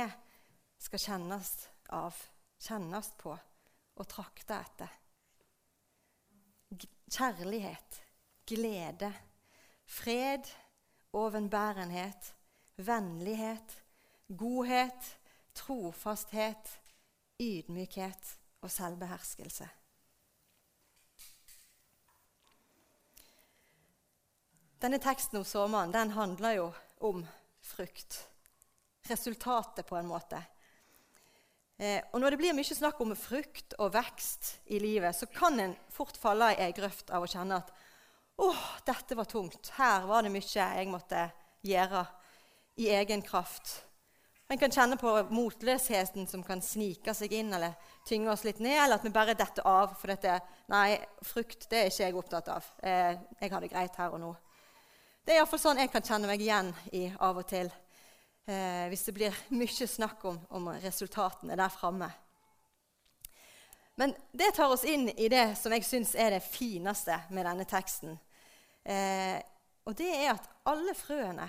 skal 0.81 1.01
kjennes 1.01 1.53
av, 1.89 2.17
kjennes 2.61 3.09
på 3.21 3.33
og 3.33 4.09
trakte 4.09 4.57
etter. 4.57 4.97
Kjærlighet, 7.11 7.97
glede, 8.47 9.11
fred, 9.85 10.47
ovenbærenhet, 11.17 12.33
vennlighet, 12.77 13.75
godhet, 14.37 15.17
trofasthet, 15.57 16.79
ydmykhet 17.41 18.37
og 18.61 18.71
selvbeherskelse. 18.71 19.67
Denne 24.81 24.97
teksten 24.97 25.37
om 25.37 25.45
sommeren 25.45 25.91
den 25.93 26.09
handler 26.15 26.55
jo 26.57 26.63
om 27.05 27.21
frukt. 27.61 28.23
Resultatet, 29.05 29.85
på 29.85 29.95
en 29.95 30.09
måte. 30.09 30.41
Eh, 31.77 32.01
og 32.13 32.21
Når 32.21 32.33
det 32.33 32.39
blir 32.41 32.55
mye 32.57 32.77
snakk 32.77 33.01
om 33.01 33.13
frukt 33.17 33.75
og 33.77 33.93
vekst 33.93 34.55
i 34.73 34.79
livet, 34.81 35.13
så 35.15 35.29
kan 35.29 35.59
en 35.59 35.75
fort 35.89 36.17
falle 36.17 36.51
i 36.55 36.63
ei 36.65 36.73
grøft 36.73 37.13
av 37.13 37.21
å 37.21 37.29
kjenne 37.29 37.61
at 37.61 37.69
åh, 38.41 38.65
dette 38.85 39.17
var 39.17 39.29
tungt. 39.29 39.69
Her 39.77 40.09
var 40.09 40.25
det 40.25 40.33
mye 40.33 40.49
jeg 40.49 40.89
måtte 40.89 41.29
gjøre 41.61 42.05
i 42.81 42.89
egen 42.89 43.21
kraft. 43.21 43.83
En 44.49 44.59
kan 44.59 44.73
kjenne 44.73 44.97
på 44.97 45.13
motløsheten 45.29 46.25
som 46.27 46.41
kan 46.43 46.61
snike 46.61 47.13
seg 47.15 47.33
inn 47.37 47.53
eller 47.53 47.77
tynge 48.09 48.33
oss 48.33 48.43
litt 48.43 48.59
ned, 48.59 48.79
eller 48.81 48.97
at 48.97 49.05
vi 49.05 49.13
bare 49.13 49.37
detter 49.37 49.61
av. 49.67 49.93
For 50.01 50.09
dette, 50.09 50.39
nei, 50.73 50.97
frukt 51.21 51.69
det 51.69 51.85
er 51.85 51.91
ikke 51.93 52.07
jeg 52.07 52.17
opptatt 52.17 52.49
av. 52.57 52.71
Eh, 52.81 53.13
jeg 53.39 53.53
har 53.53 53.61
det 53.61 53.69
greit 53.71 54.01
her 54.01 54.17
og 54.17 54.25
nå. 54.25 54.33
Det 55.21 55.35
er 55.35 55.37
iallfall 55.37 55.59
sånn 55.61 55.77
jeg 55.77 55.91
kan 55.93 56.01
kjenne 56.01 56.29
meg 56.31 56.41
igjen 56.41 56.71
i 56.97 57.03
av 57.21 57.37
og 57.37 57.45
til 57.45 57.67
eh, 57.69 58.87
hvis 58.89 59.03
det 59.05 59.13
blir 59.13 59.35
mye 59.53 59.87
snakk 59.87 60.23
om, 60.25 60.39
om 60.57 60.69
resultatene 60.81 61.57
der 61.59 61.69
framme. 61.69 62.07
Men 64.01 64.15
det 64.33 64.47
tar 64.57 64.73
oss 64.73 64.81
inn 64.89 65.11
i 65.13 65.27
det 65.29 65.51
som 65.59 65.75
jeg 65.75 65.85
syns 65.85 66.15
er 66.17 66.33
det 66.33 66.41
fineste 66.41 67.19
med 67.29 67.45
denne 67.45 67.67
teksten. 67.69 68.15
Eh, 68.81 69.37
og 69.85 69.93
det 69.99 70.09
er 70.09 70.31
at 70.31 70.49
alle 70.71 70.97
frøene 70.97 71.45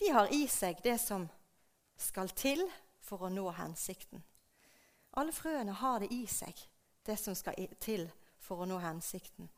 de 0.00 0.08
har 0.14 0.32
i 0.32 0.46
seg 0.48 0.80
det 0.80 0.96
som 1.02 1.28
skal 2.00 2.32
til 2.32 2.64
for 3.04 3.28
å 3.28 3.32
nå 3.32 3.50
hensikten. 3.58 4.24
Alle 5.20 5.36
frøene 5.36 5.76
har 5.76 6.00
det 6.00 6.08
i 6.14 6.22
seg, 6.30 6.56
det 7.04 7.20
som 7.20 7.36
skal 7.36 7.68
til 7.84 8.08
for 8.40 8.64
å 8.64 8.70
nå 8.70 8.80
hensikten. 8.80 9.52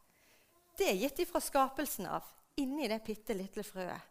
Det 0.75 0.91
er 0.91 0.99
gitt 0.99 1.23
ifra 1.23 1.39
skapelsen 1.45 2.11
av, 2.11 2.27
inni 2.61 2.89
det 2.91 3.01
bitte 3.05 3.37
lille 3.37 3.65
frøet. 3.67 4.09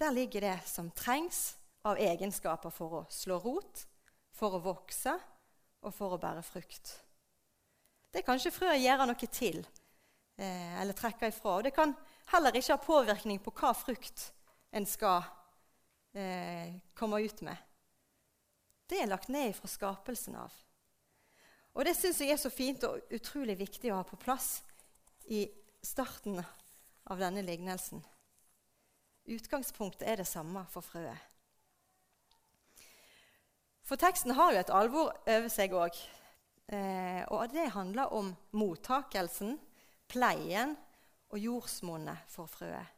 Der 0.00 0.14
ligger 0.16 0.46
det 0.46 0.56
som 0.68 0.88
trengs 0.96 1.58
av 1.84 2.00
egenskaper 2.00 2.72
for 2.72 3.00
å 3.00 3.06
slå 3.12 3.38
rot, 3.42 3.84
for 4.32 4.56
å 4.56 4.62
vokse 4.64 5.12
og 5.84 5.92
for 5.94 6.16
å 6.16 6.20
bære 6.20 6.42
frukt. 6.44 6.94
Det 8.10 8.24
kan 8.26 8.40
ikke 8.40 8.54
frøet 8.54 8.82
gjøre 8.82 9.06
noe 9.06 9.28
til 9.30 9.60
eh, 10.40 10.80
eller 10.80 10.96
trekke 10.96 11.30
ifra. 11.30 11.58
Og 11.58 11.66
det 11.68 11.74
kan 11.76 11.92
heller 12.32 12.56
ikke 12.56 12.74
ha 12.74 12.84
påvirkning 12.84 13.42
på 13.44 13.52
hva 13.60 13.74
frukt 13.76 14.30
en 14.74 14.86
skal 14.88 15.22
eh, 16.16 16.80
komme 16.96 17.20
ut 17.22 17.44
med. 17.46 17.56
Det 18.90 18.98
er 18.98 19.10
lagt 19.10 19.30
ned 19.30 19.54
fra 19.54 19.70
skapelsen 19.70 20.40
av. 20.40 20.54
Og 21.78 21.86
det 21.86 21.94
syns 21.94 22.18
jeg 22.22 22.34
er 22.34 22.40
så 22.40 22.50
fint 22.50 22.82
og 22.88 23.12
utrolig 23.14 23.54
viktig 23.60 23.92
å 23.92 24.00
ha 24.00 24.06
på 24.06 24.18
plass 24.18 24.58
i 25.30 25.44
starten 25.86 26.40
av 27.10 27.20
denne 27.20 27.42
lignelsen. 27.42 28.02
Utgangspunktet 29.30 30.06
er 30.08 30.20
det 30.20 30.28
samme 30.28 30.62
for 30.70 30.84
frøet. 30.84 31.26
For 33.86 33.98
teksten 33.98 34.36
har 34.38 34.52
jo 34.54 34.60
et 34.60 34.70
alvor 34.70 35.10
over 35.26 35.50
seg 35.50 35.74
òg. 35.74 35.96
Eh, 36.70 37.22
og 37.34 37.50
det 37.50 37.72
handler 37.74 38.12
om 38.14 38.30
mottakelsen, 38.54 39.56
pleien 40.10 40.76
og 41.30 41.38
jordsmonnet 41.42 42.30
for 42.30 42.50
frøet. 42.50 42.96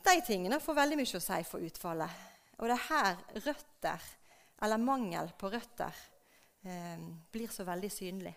De 0.00 0.16
tingene 0.24 0.56
får 0.64 0.78
veldig 0.78 0.96
mye 0.96 1.18
å 1.18 1.22
si 1.22 1.40
for 1.44 1.64
utfallet. 1.64 2.22
Og 2.60 2.68
det 2.68 2.76
er 2.76 2.86
her 2.88 3.20
røtter, 3.44 4.08
eller 4.64 4.80
mangel 4.80 5.28
på 5.36 5.52
røtter, 5.52 6.00
eh, 6.64 6.96
blir 7.32 7.52
så 7.52 7.64
veldig 7.68 7.92
synlig. 7.92 8.34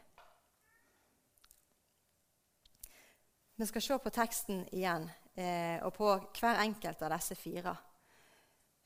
Vi 3.55 3.65
skal 3.65 3.81
se 3.81 3.97
på 3.99 4.09
teksten 4.09 4.63
igjen 4.73 5.03
eh, 5.35 5.77
og 5.85 5.93
på 5.93 6.07
hver 6.39 6.61
enkelt 6.63 7.01
av 7.05 7.11
disse 7.13 7.35
fire. 7.37 7.75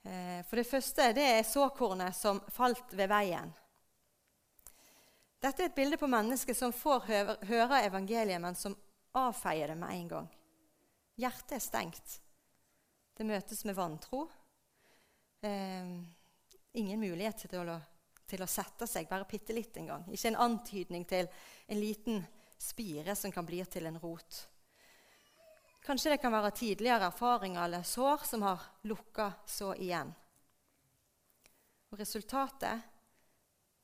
Eh, 0.03 0.41
for 0.43 0.59
det 0.59 0.67
første 0.67 1.05
det 1.15 1.27
er 1.37 1.47
såkornet 1.47 2.15
som 2.15 2.41
falt 2.51 2.91
ved 2.91 3.07
veien. 3.07 3.53
Dette 5.39 5.63
er 5.63 5.69
et 5.69 5.77
bilde 5.77 5.99
på 6.01 6.09
mennesket 6.11 6.57
som 6.57 6.73
får 6.75 7.05
høre 7.47 7.79
evangeliet, 7.85 8.41
men 8.43 8.57
som 8.59 8.75
avfeier 9.15 9.71
det 9.71 9.77
med 9.79 9.93
en 9.93 10.09
gang. 10.11 10.27
Hjertet 11.15 11.55
er 11.59 11.63
stengt. 11.63 12.17
Det 13.15 13.25
møtes 13.25 13.63
med 13.65 13.77
vantro. 13.77 14.25
Eh, 15.47 15.95
ingen 16.75 16.99
mulighet 16.99 17.47
til 17.47 17.71
å, 17.71 17.79
til 18.27 18.43
å 18.43 18.49
sette 18.51 18.89
seg 18.89 19.07
bare 19.07 19.29
bitte 19.29 19.55
litt 19.55 19.79
engang. 19.79 20.03
Ikke 20.11 20.33
en 20.33 20.41
antydning 20.49 21.07
til 21.07 21.31
en 21.67 21.79
liten 21.79 22.21
spire 22.59 23.15
som 23.15 23.31
kan 23.31 23.47
bli 23.47 23.63
til 23.71 23.87
en 23.87 24.03
rot. 24.03 24.43
Kanskje 25.87 26.11
det 26.11 26.17
kan 26.19 26.33
være 26.35 26.51
tidligere 26.51 27.07
erfaringer 27.07 27.63
eller 27.63 27.83
sår 27.87 28.25
som 28.27 28.41
har 28.43 28.63
lukka 28.83 29.31
så 29.47 29.71
igjen. 29.79 30.09
Og 31.87 31.99
Resultatet 32.01 32.81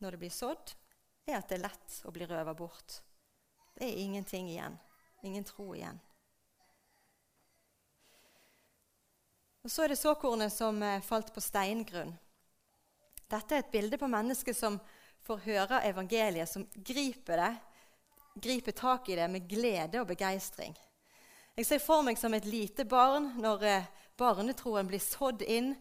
når 0.04 0.12
det 0.12 0.20
blir 0.26 0.34
sådd, 0.36 0.74
er 1.24 1.38
at 1.38 1.48
det 1.48 1.62
er 1.62 1.64
lett 1.64 2.00
å 2.04 2.12
bli 2.12 2.28
røva 2.28 2.52
bort. 2.60 2.98
Det 3.72 3.88
er 3.88 4.02
ingenting 4.04 4.50
igjen. 4.52 4.76
Ingen 5.24 5.48
tro 5.48 5.70
igjen. 5.72 6.02
Og 9.64 9.72
Så 9.72 9.86
er 9.86 9.94
det 9.94 10.02
såkornet 10.04 10.52
som 10.52 10.84
eh, 10.84 11.00
falt 11.00 11.32
på 11.32 11.40
steingrunn. 11.42 12.12
Dette 13.32 13.56
er 13.56 13.64
et 13.64 13.72
bilde 13.72 13.98
på 13.98 14.12
mennesket 14.12 14.60
som 14.60 14.76
får 15.24 15.46
høre 15.48 15.86
evangeliet, 15.88 16.52
som 16.52 16.68
griper 16.76 17.40
det, 17.40 17.54
griper 18.44 18.76
tak 18.76 19.08
i 19.08 19.16
det 19.16 19.30
med 19.32 19.48
glede 19.48 20.04
og 20.04 20.12
begeistring. 20.12 20.76
Jeg 21.54 21.68
ser 21.68 21.82
for 21.84 22.02
meg 22.02 22.18
som 22.18 22.34
et 22.34 22.48
lite 22.50 22.82
barn 22.90 23.28
når 23.38 23.64
eh, 23.70 23.90
barnetroen 24.18 24.88
blir 24.90 25.02
sådd 25.04 25.44
inn 25.46 25.76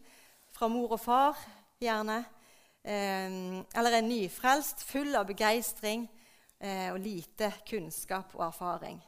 fra 0.53 0.67
mor 0.69 0.91
og 0.93 1.01
far, 1.01 1.39
gjerne. 1.81 2.19
Eh, 2.85 3.39
eller 3.81 3.97
en 3.97 4.11
nyfrelst, 4.11 4.85
full 4.85 5.17
av 5.17 5.31
begeistring 5.31 6.09
og 6.63 6.99
lite 7.03 7.49
kunnskap 7.67 8.37
og 8.37 8.45
erfaring. 8.47 9.01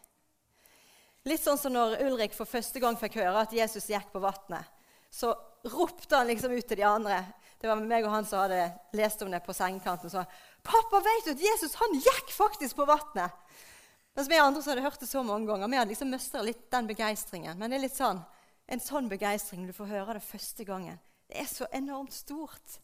Litt 1.31 1.45
sånn 1.45 1.61
som 1.61 1.71
når 1.71 2.01
Ulrik 2.03 2.33
for 2.35 2.51
første 2.51 2.81
gang 2.83 2.97
fikk 2.99 3.21
høre 3.21 3.45
at 3.45 3.55
Jesus 3.55 3.87
gikk 3.93 4.09
på 4.11 4.23
vannet. 4.25 4.67
Så 5.07 5.31
ropte 5.71 6.19
han 6.19 6.27
liksom 6.27 6.51
ut 6.51 6.67
til 6.67 6.81
de 6.81 6.89
andre. 6.89 7.21
Det 7.63 7.71
var 7.71 7.79
meg 7.79 8.09
og 8.09 8.11
han 8.11 8.27
som 8.27 8.43
hadde 8.43 8.73
lest 8.99 9.23
om 9.23 9.31
det 9.31 9.45
på 9.47 9.55
sengekanten. 9.55 10.11
Så 10.11 10.25
'Pappa, 10.67 10.99
vet 10.99 11.29
du 11.29 11.31
at 11.37 11.47
Jesus 11.47 11.79
han 11.79 11.95
gikk 11.95 12.35
faktisk 12.35 12.81
på 12.81 12.89
vannet?' 12.91 13.39
Mens 14.15 14.31
vi 14.31 14.39
andre 14.39 14.63
hadde 14.63 14.85
hørt 14.85 15.01
det 15.03 15.09
så 15.11 15.25
mange 15.27 15.49
ganger, 15.49 15.69
vi 15.69 15.79
hadde 15.81 15.91
liksom 15.91 16.13
mista 16.13 16.43
litt 16.43 16.69
den 16.71 16.87
begeistringen. 16.87 17.59
Men 17.59 17.73
det 17.73 17.81
er 17.81 17.85
litt 17.89 17.99
sånn, 17.99 18.21
en 18.71 18.83
sånn 18.83 19.11
begeistring 19.11 19.67
du 19.67 19.75
får 19.75 19.91
høre 19.91 20.17
det 20.19 20.25
første 20.25 20.67
gangen. 20.69 21.01
Det 21.27 21.41
er 21.43 21.51
så 21.51 21.67
enormt 21.75 22.15
stort. 22.15 22.79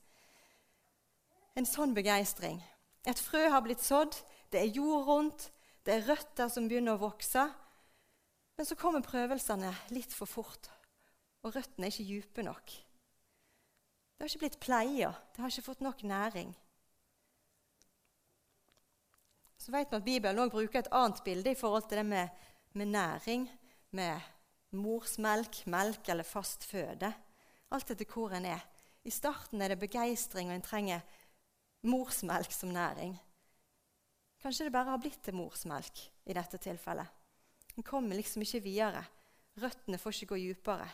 En 1.54 1.68
sånn 1.68 1.94
begeistring. 1.94 2.58
Et 3.06 3.22
frø 3.22 3.46
har 3.52 3.62
blitt 3.64 3.82
sådd, 3.84 4.18
det 4.50 4.60
er 4.60 4.74
jord 4.74 5.06
rundt, 5.06 5.46
det 5.86 5.96
er 5.96 6.08
røtter 6.10 6.50
som 6.52 6.66
begynner 6.68 6.98
å 6.98 7.04
vokse. 7.06 7.46
Men 8.58 8.68
så 8.68 8.76
kommer 8.76 9.04
prøvelsene 9.04 9.70
litt 9.94 10.12
for 10.12 10.28
fort, 10.28 10.68
og 11.46 11.54
røttene 11.54 11.86
er 11.86 11.94
ikke 11.94 12.10
dype 12.10 12.44
nok. 12.44 12.74
Det 12.74 14.26
har 14.26 14.32
ikke 14.34 14.42
blitt 14.42 14.60
pleia, 14.60 15.14
det 15.32 15.40
har 15.40 15.52
ikke 15.54 15.68
fått 15.70 15.86
nok 15.86 16.02
næring. 16.04 16.50
Vet 19.70 19.92
vi 19.92 19.96
at 19.96 20.04
Bibelen 20.04 20.38
også 20.42 20.56
bruker 20.56 20.80
et 20.80 20.92
annet 20.92 21.20
bilde 21.24 21.52
i 21.52 21.58
forhold 21.58 21.84
til 21.88 22.00
det 22.00 22.06
med, 22.06 22.28
med 22.74 22.86
næring, 22.90 23.44
med 23.94 24.20
morsmelk, 24.74 25.62
melk 25.66 26.08
eller 26.08 26.26
fast 26.26 26.64
føde. 26.66 27.12
Alt 27.70 27.90
etter 27.90 28.08
hvor 28.10 28.34
en 28.34 28.48
er. 28.50 28.64
I 29.04 29.10
starten 29.14 29.62
er 29.62 29.72
det 29.72 29.78
begeistring, 29.80 30.50
og 30.50 30.58
en 30.58 30.64
trenger 30.64 31.00
morsmelk 31.86 32.52
som 32.52 32.72
næring. 32.74 33.14
Kanskje 34.42 34.66
det 34.66 34.72
bare 34.74 34.90
har 34.90 34.98
blitt 34.98 35.22
til 35.22 35.36
morsmelk 35.36 36.02
i 36.26 36.34
dette 36.34 36.58
tilfellet. 36.58 37.06
En 37.76 37.86
kommer 37.86 38.16
liksom 38.16 38.42
ikke 38.42 38.62
videre. 38.64 39.04
Røttene 39.60 39.98
får 39.98 40.16
ikke 40.16 40.32
gå 40.34 40.40
dypere. 40.40 40.88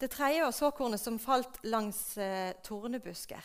Det 0.00 0.10
tredje 0.10 0.42
var 0.44 0.52
såkornet 0.52 1.00
som 1.00 1.18
falt 1.18 1.58
langs 1.64 2.16
eh, 2.18 2.54
tornebusker. 2.62 3.42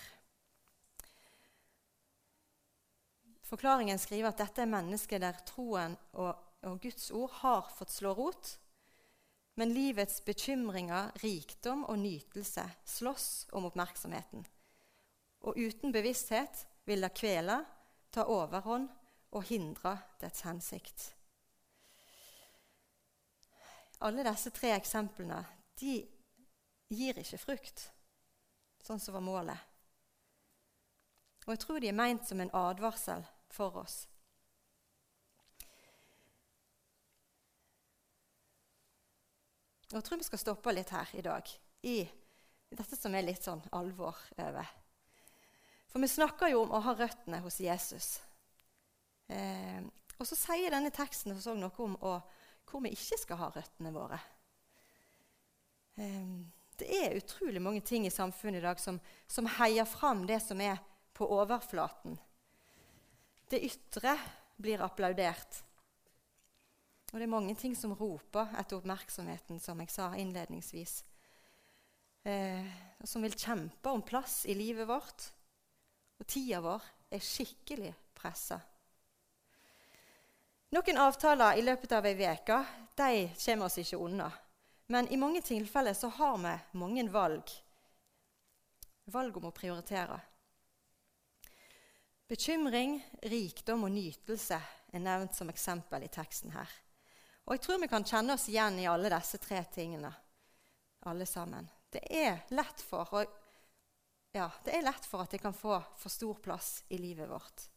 Forklaringen 3.49 3.97
skriver 3.99 4.29
at 4.29 4.41
dette 4.43 4.61
er 4.61 4.69
mennesker 4.69 5.21
der 5.21 5.37
troen 5.47 5.95
og, 6.13 6.35
og 6.69 6.81
Guds 6.83 7.09
ord 7.15 7.31
har 7.41 7.71
fått 7.73 7.95
slå 7.95 8.13
rot, 8.13 8.51
men 9.57 9.73
livets 9.73 10.21
bekymringer, 10.23 11.09
rikdom 11.23 11.81
og 11.89 11.97
nytelse 11.99 12.63
slåss 12.85 13.49
om 13.57 13.65
oppmerksomheten. 13.67 14.45
Og 15.49 15.57
uten 15.57 15.91
bevissthet 15.95 16.61
vil 16.85 17.01
det 17.01 17.15
kvele, 17.17 17.63
ta 18.13 18.23
overhånd 18.29 18.87
og 19.37 19.43
hindre 19.49 19.95
dets 20.21 20.45
hensikt. 20.45 21.09
Alle 24.05 24.23
disse 24.25 24.53
tre 24.55 24.71
eksemplene 24.77 25.41
de 25.81 25.97
gir 26.89 27.19
ikke 27.21 27.41
frukt, 27.41 27.83
sånn 28.85 29.01
som 29.01 29.17
var 29.17 29.25
målet. 29.25 29.67
Og 31.45 31.53
jeg 31.53 31.61
tror 31.65 31.81
de 31.81 31.89
er 31.89 31.97
meint 31.97 32.25
som 32.29 32.39
en 32.41 32.53
advarsel 32.55 33.25
for 33.53 33.81
oss. 33.81 34.03
Jeg 39.89 40.05
tror 40.05 40.19
vi 40.21 40.27
skal 40.27 40.41
stoppe 40.41 40.73
litt 40.75 40.91
her 40.93 41.09
i 41.17 41.23
dag, 41.25 41.49
i 41.81 42.03
dette 42.69 42.97
som 42.97 43.15
er 43.17 43.25
litt 43.25 43.41
sånn 43.41 43.63
alvor 43.73 44.17
over. 44.37 44.67
For 45.89 46.03
vi 46.03 46.09
snakker 46.11 46.51
jo 46.51 46.61
om 46.67 46.75
å 46.77 46.83
ha 46.85 46.93
røttene 46.93 47.39
hos 47.41 47.57
Jesus. 47.63 48.19
Eh, 49.33 49.81
og 50.19 50.27
så 50.29 50.37
sier 50.37 50.69
denne 50.69 50.93
teksten 50.93 51.33
også 51.33 51.55
noe 51.57 51.73
om 51.81 51.95
å, 52.05 52.19
hvor 52.69 52.85
vi 52.85 52.93
ikke 52.93 53.17
skal 53.17 53.41
ha 53.41 53.49
røttene 53.55 53.93
våre. 53.95 54.19
Eh, 55.97 56.37
det 56.79 56.89
er 57.01 57.17
utrolig 57.17 57.61
mange 57.61 57.81
ting 57.81 58.05
i 58.05 58.13
samfunnet 58.13 58.61
i 58.61 58.67
dag 58.67 58.79
som, 58.79 59.01
som 59.27 59.49
heier 59.57 59.89
fram 59.89 60.27
det 60.29 60.37
som 60.45 60.61
er 60.61 60.77
på 61.17 61.25
overflaten. 61.33 62.19
Det 63.49 63.63
ytre 63.65 64.13
blir 64.61 64.81
applaudert. 64.85 65.63
Og 67.09 67.17
det 67.17 67.25
er 67.25 67.31
mange 67.31 67.55
ting 67.57 67.73
som 67.77 67.95
roper 67.97 68.51
etter 68.59 68.77
oppmerksomheten, 68.77 69.57
som 69.59 69.79
jeg 69.81 69.89
sa 69.89 70.11
innledningsvis. 70.13 70.99
Eh, 72.29 72.65
som 73.03 73.23
vil 73.25 73.33
kjempe 73.33 73.89
om 73.89 74.03
plass 74.05 74.43
i 74.45 74.53
livet 74.53 74.87
vårt. 74.87 75.31
Og 76.19 76.27
tida 76.29 76.61
vår 76.61 76.85
er 77.09 77.23
skikkelig 77.23 77.93
pressa. 78.13 78.59
Noen 80.69 81.01
avtaler 81.01 81.57
i 81.57 81.65
løpet 81.65 81.95
av 81.97 82.05
ei 82.05 82.13
uke 82.13 82.59
kommer 82.99 83.65
oss 83.65 83.79
ikke 83.81 83.97
unna. 83.97 84.29
Men 84.91 85.07
i 85.09 85.17
mange 85.17 85.41
tilfeller 85.41 85.93
så 85.93 86.09
har 86.09 86.37
vi 86.37 86.53
mange 86.77 87.07
valg. 87.09 87.49
Valg 89.05 89.37
om 89.37 89.49
å 89.49 89.55
prioritere. 89.55 90.19
Bekymring, 92.29 92.99
rikdom 93.25 93.87
og 93.87 93.91
nytelse 93.91 94.59
er 94.93 95.01
nevnt 95.01 95.33
som 95.33 95.49
eksempel 95.49 96.05
i 96.05 96.11
teksten 96.13 96.53
her. 96.53 96.69
Og 97.49 97.55
jeg 97.55 97.63
tror 97.65 97.81
vi 97.81 97.89
kan 97.89 98.05
kjenne 98.05 98.35
oss 98.37 98.45
igjen 98.51 98.77
i 98.77 98.85
alle 98.89 99.09
disse 99.09 99.39
tre 99.41 99.63
tingene, 99.73 100.11
alle 101.09 101.25
sammen. 101.25 101.65
Det 101.89 102.03
er 102.13 102.43
lett 102.53 102.85
for, 102.85 103.09
og, 103.17 103.33
ja, 104.37 104.45
det 104.65 104.77
er 104.77 104.85
lett 104.85 105.09
for 105.09 105.25
at 105.25 105.33
det 105.33 105.41
kan 105.41 105.57
få 105.57 105.79
for 105.97 106.13
stor 106.13 106.37
plass 106.45 106.83
i 106.93 107.01
livet 107.01 107.29
vårt. 107.31 107.69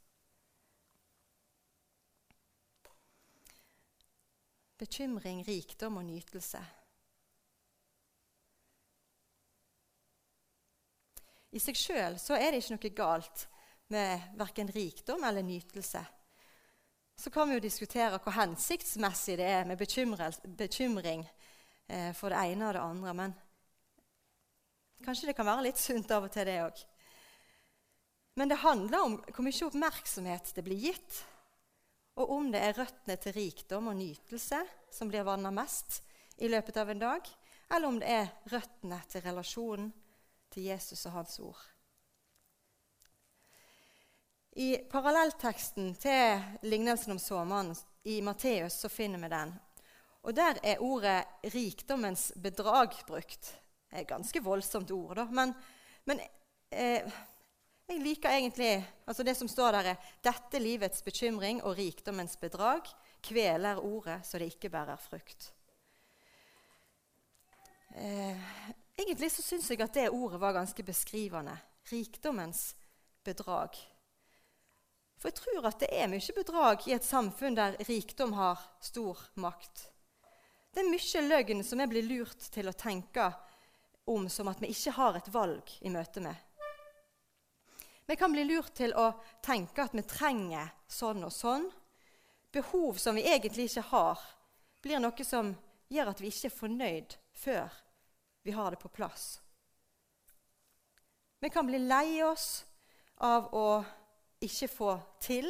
bekymring, 4.83 5.45
rikdom 5.47 6.01
og 6.01 6.05
nytelse. 6.05 6.61
I 11.53 11.61
seg 11.61 11.77
sjøl 11.77 12.17
er 12.17 12.51
det 12.51 12.63
ikke 12.63 12.75
noe 12.75 12.91
galt 12.97 13.45
med 13.93 14.35
verken 14.41 14.71
rikdom 14.73 15.25
eller 15.25 15.45
nytelse. 15.47 16.03
Så 17.17 17.31
kan 17.31 17.49
vi 17.49 17.59
jo 17.59 17.65
diskutere 17.65 18.19
hvor 18.19 18.35
hensiktsmessig 18.35 19.37
det 19.39 19.47
er 19.47 19.69
med 19.69 19.79
bekymring 19.79 21.27
eh, 21.87 22.13
for 22.17 22.33
det 22.33 22.41
ene 22.41 22.69
og 22.69 22.75
det 22.75 22.85
andre. 22.85 23.15
Men 23.15 23.35
kanskje 25.05 25.31
det 25.31 25.37
kan 25.39 25.47
være 25.47 25.69
litt 25.69 25.81
sunt 25.81 26.11
av 26.11 26.27
og 26.27 26.33
til, 26.33 26.49
det 26.49 26.63
òg. 26.65 26.81
Men 28.41 28.49
det 28.49 28.63
handler 28.65 29.05
om 29.05 29.19
hvor 29.29 29.45
mye 29.45 29.69
oppmerksomhet 29.69 30.55
det 30.57 30.65
blir 30.65 30.89
gitt 30.89 31.21
og 32.21 32.31
om 32.31 32.51
det 32.53 32.61
er 32.61 32.77
røttene 32.77 33.17
til 33.21 33.37
rikdom 33.37 33.89
og 33.93 33.97
nytelse 33.97 34.61
som 34.93 35.09
blir 35.09 35.25
vanna 35.25 35.53
mest 35.55 36.03
i 36.43 36.49
løpet 36.51 36.77
av 36.81 36.91
en 36.93 37.01
dag, 37.01 37.29
eller 37.73 37.89
om 37.89 38.01
det 38.01 38.09
er 38.09 38.33
røttene 38.53 38.99
til 39.09 39.25
relasjonen 39.25 39.93
til 40.53 40.69
Jesus 40.69 41.07
og 41.09 41.17
hans 41.17 41.39
ord. 41.41 41.63
I 44.53 44.77
parallellteksten 44.77 45.95
til 45.97 46.43
lignelsen 46.69 47.15
om 47.15 47.19
såmannen 47.19 47.77
i 48.05 48.19
Matteus 48.21 48.75
så 48.83 48.89
finner 48.93 49.23
vi 49.23 49.31
den. 49.33 49.55
Og 50.23 50.37
Der 50.37 50.59
er 50.63 50.83
ordet 50.83 51.25
'rikdommens 51.43 52.33
bedrag' 52.37 53.07
brukt. 53.07 53.59
Det 53.91 53.99
er 53.99 54.01
et 54.01 54.09
ganske 54.09 54.43
voldsomt 54.43 54.91
ord, 54.91 55.17
da. 55.17 55.25
Men, 55.25 55.55
men 56.05 56.21
eh, 56.71 57.11
jeg 57.89 58.01
liker 58.01 58.29
egentlig 58.31 58.89
altså 59.07 59.23
det 59.23 59.37
som 59.37 59.49
står 59.49 59.73
der, 59.73 59.85
er 59.85 59.97
'Dette 60.23 60.59
livets 60.59 61.03
bekymring 61.03 61.63
og 61.63 61.77
rikdommens 61.79 62.37
bedrag 62.37 62.83
kveler 63.23 63.81
ordet 63.81 64.21
så 64.27 64.39
det 64.39 64.53
ikke 64.53 64.71
bærer 64.71 64.97
frukt'. 64.97 65.53
Eh, 67.97 68.37
egentlig 68.99 69.33
så 69.33 69.43
syns 69.43 69.71
jeg 69.71 69.81
at 69.81 69.95
det 69.95 70.11
ordet 70.11 70.41
var 70.41 70.53
ganske 70.53 70.83
beskrivende. 70.83 71.59
Rikdommens 71.93 72.77
bedrag. 73.25 73.92
For 75.23 75.31
jeg 75.31 75.39
tror 75.39 75.71
at 75.71 75.81
det 75.85 75.91
er 75.95 76.11
mye 76.11 76.35
bedrag 76.35 76.87
i 76.91 76.97
et 76.97 77.07
samfunn 77.07 77.55
der 77.55 77.79
rikdom 77.87 78.35
har 78.35 78.59
stor 78.83 79.21
makt. 79.39 79.89
Det 80.75 80.83
er 80.83 80.91
mye 80.91 81.27
løgn 81.29 81.63
som 81.63 81.79
vi 81.79 81.91
blir 81.95 82.09
lurt 82.09 82.51
til 82.51 82.67
å 82.67 82.75
tenke 82.75 83.31
om 84.11 84.27
som 84.27 84.51
at 84.51 84.59
vi 84.59 84.73
ikke 84.75 84.97
har 84.99 85.15
et 85.21 85.31
valg 85.31 85.77
i 85.87 85.93
møte 85.95 86.25
med 86.25 86.49
vi 88.13 88.17
kan 88.17 88.33
bli 88.33 88.45
lurt 88.45 88.75
til 88.75 88.93
å 88.93 89.07
tenke 89.41 89.87
at 89.87 89.95
vi 89.97 90.03
trenger 90.05 90.73
sånn 90.91 91.23
og 91.25 91.33
sånn. 91.33 91.63
Behov 92.53 92.99
som 93.01 93.17
vi 93.17 93.25
egentlig 93.25 93.71
ikke 93.71 93.87
har, 93.89 94.21
blir 94.85 95.01
noe 95.01 95.25
som 95.25 95.55
gjør 95.89 96.11
at 96.11 96.21
vi 96.21 96.29
ikke 96.29 96.51
er 96.51 96.57
fornøyd 96.59 97.17
før 97.41 97.79
vi 98.45 98.53
har 98.53 98.75
det 98.75 98.81
på 98.83 98.91
plass. 98.93 99.41
Vi 101.41 101.49
kan 101.51 101.65
bli 101.67 101.81
lei 101.81 102.21
oss 102.27 102.67
av 103.17 103.49
å 103.57 103.81
ikke 104.45 104.69
få 104.71 104.93
til 105.23 105.49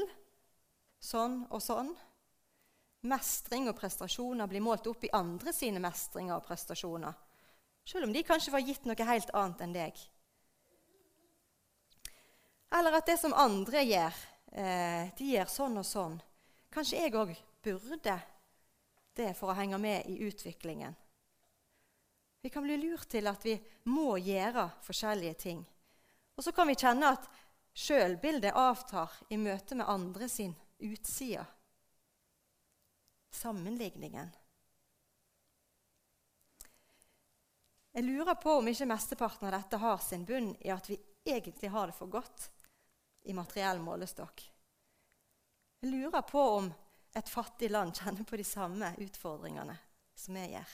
sånn 1.02 1.42
og 1.50 1.62
sånn. 1.62 1.92
Mestring 3.10 3.66
og 3.70 3.76
prestasjoner 3.78 4.46
blir 4.50 4.62
målt 4.62 4.86
opp 4.86 5.04
i 5.04 5.12
andre 5.16 5.54
sine 5.54 5.82
mestringer 5.82 6.36
og 6.36 6.46
prestasjoner. 6.46 7.14
Selv 7.84 8.06
om 8.06 8.12
de 8.14 8.22
kanskje 8.22 8.52
var 8.54 8.62
gitt 8.62 8.84
noe 8.86 9.08
helt 9.08 9.32
annet 9.34 9.64
enn 9.64 9.74
deg. 9.74 10.02
Eller 12.72 12.96
at 12.96 13.08
det 13.10 13.18
som 13.20 13.34
andre 13.36 13.82
gjør, 13.84 14.20
eh, 14.52 15.10
de 15.18 15.32
gjør 15.34 15.50
sånn 15.50 15.80
og 15.80 15.84
sånn. 15.84 16.20
Kanskje 16.72 17.02
jeg 17.02 17.14
òg 17.18 17.34
burde 17.62 18.20
det 19.14 19.32
for 19.36 19.52
å 19.52 19.56
henge 19.58 19.78
med 19.78 20.06
i 20.08 20.22
utviklingen. 20.24 20.94
Vi 22.42 22.50
kan 22.50 22.64
bli 22.64 22.76
lurt 22.76 23.10
til 23.10 23.28
at 23.30 23.44
vi 23.44 23.58
må 23.84 24.16
gjøre 24.16 24.70
forskjellige 24.82 25.34
ting. 25.38 25.60
Og 26.36 26.44
så 26.44 26.52
kan 26.52 26.66
vi 26.66 26.74
kjenne 26.74 27.12
at 27.12 27.28
sjølbildet 27.72 28.54
avtar 28.58 29.12
i 29.28 29.38
møte 29.40 29.76
med 29.78 29.88
andre 29.88 30.28
sin 30.28 30.54
utside. 30.82 31.44
Sammenligningen. 33.32 34.30
Jeg 37.92 38.04
lurer 38.04 38.34
på 38.40 38.58
om 38.60 38.68
ikke 38.68 38.88
mesteparten 38.88 39.48
av 39.48 39.56
dette 39.56 39.80
har 39.80 39.98
sin 40.00 40.24
bunn 40.28 40.54
i 40.64 40.70
at 40.72 40.88
vi 40.88 40.96
egentlig 41.28 41.68
har 41.72 41.90
det 41.90 41.96
for 41.96 42.12
godt 42.12 42.48
i 43.28 43.34
materiell 43.36 43.80
målestokk. 43.84 44.44
Jeg 45.82 45.90
lurer 45.90 46.24
på 46.24 46.40
om 46.40 46.70
et 47.12 47.28
fattig 47.28 47.68
land 47.70 47.92
kjenner 47.96 48.24
på 48.24 48.38
de 48.40 48.46
samme 48.48 48.94
utfordringene 49.02 49.76
som 50.16 50.38
vi 50.38 50.46
gjør. 50.54 50.72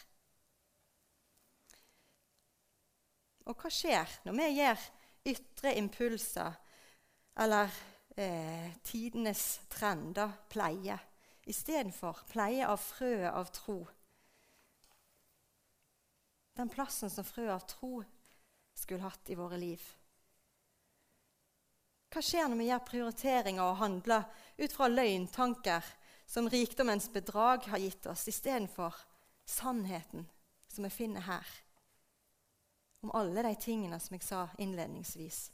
Og 3.48 3.56
hva 3.58 3.70
skjer 3.72 4.18
når 4.28 4.38
vi 4.38 4.48
gjør 4.60 4.86
ytre 5.32 5.74
impulser 5.80 6.58
eller 7.38 7.70
eh, 8.16 8.72
tidenes 8.82 9.60
trender 9.70 10.32
pleie 10.50 10.98
istedenfor 11.48 12.24
pleie 12.28 12.66
av 12.68 12.80
frøet 12.82 13.30
av 13.32 13.48
tro? 13.54 13.78
Den 16.58 16.70
plassen 16.72 17.10
som 17.10 17.26
frøet 17.26 17.54
av 17.54 17.64
tro 17.70 18.02
skulle 18.78 19.06
hatt 19.06 19.30
i 19.30 19.38
våre 19.38 19.58
liv. 19.60 19.82
Hva 22.08 22.22
skjer 22.24 22.48
når 22.48 22.60
vi 22.60 22.68
gjør 22.70 22.84
prioriteringer 22.88 23.64
og 23.64 23.80
handler 23.82 24.26
ut 24.58 24.74
fra 24.74 24.88
løgntanker 24.88 25.86
som 26.28 26.48
rikdommens 26.50 27.08
bedrag 27.12 27.68
har 27.68 27.80
gitt 27.82 28.08
oss, 28.10 28.26
istedenfor 28.28 28.96
sannheten 29.48 30.26
som 30.68 30.84
vi 30.84 30.92
finner 30.92 31.24
her? 31.28 31.46
Om 33.04 33.12
alle 33.14 33.44
de 33.46 33.54
tingene 33.60 34.00
som 34.02 34.16
jeg 34.16 34.26
sa 34.26 34.48
innledningsvis. 34.58 35.46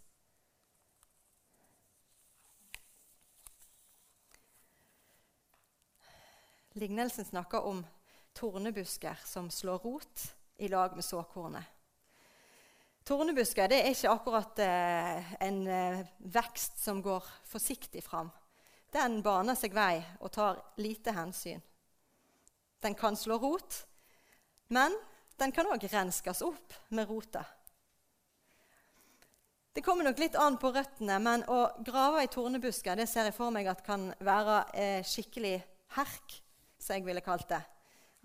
Lignelsen 6.75 7.25
snakker 7.25 7.63
om 7.63 7.87
tornebusker 8.33 9.19
som 9.25 9.51
slår 9.51 9.79
rot 9.79 10.35
i 10.57 10.69
lag 10.69 10.95
med 10.95 11.05
såkornet. 11.05 11.63
Tornebusker 13.05 13.71
er 13.71 13.93
ikke 13.93 14.11
akkurat 14.11 14.59
eh, 14.65 15.33
en 15.45 15.61
eh, 15.71 16.01
vekst 16.19 16.81
som 16.83 17.03
går 17.05 17.27
forsiktig 17.47 18.03
fram. 18.03 18.31
Den 18.91 19.21
baner 19.23 19.55
seg 19.55 19.75
vei 19.77 20.01
og 20.19 20.33
tar 20.35 20.59
lite 20.83 21.15
hensyn. 21.15 21.63
Den 22.83 22.99
kan 22.99 23.15
slå 23.15 23.39
rot, 23.39 23.85
men 24.75 24.97
den 25.39 25.55
kan 25.55 25.71
òg 25.71 25.87
renskes 25.93 26.43
opp 26.43 26.75
med 26.89 27.07
rota. 27.07 27.45
Det 29.75 29.83
kommer 29.83 30.11
nok 30.11 30.19
litt 30.19 30.35
an 30.39 30.59
på 30.59 30.73
røttene, 30.75 31.21
men 31.23 31.47
å 31.51 31.69
grave 31.87 32.25
i 32.25 32.31
tornebusker 32.35 32.99
det 32.99 33.07
ser 33.11 33.31
jeg 33.31 33.39
for 33.39 33.55
meg 33.55 33.71
at 33.71 33.87
kan 33.87 34.11
være 34.19 34.65
eh, 34.75 35.03
skikkelig 35.07 35.61
herk, 36.01 36.41
som 36.85 36.99
jeg 36.99 37.07
ville 37.07 37.25
kalt 37.25 37.49
det. 37.49 37.63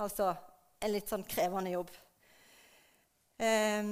Altså 0.03 0.33
en 0.79 0.91
litt 0.91 1.11
sånn 1.11 1.23
krevende 1.27 1.71
jobb. 1.73 1.91
Eh, 3.39 3.91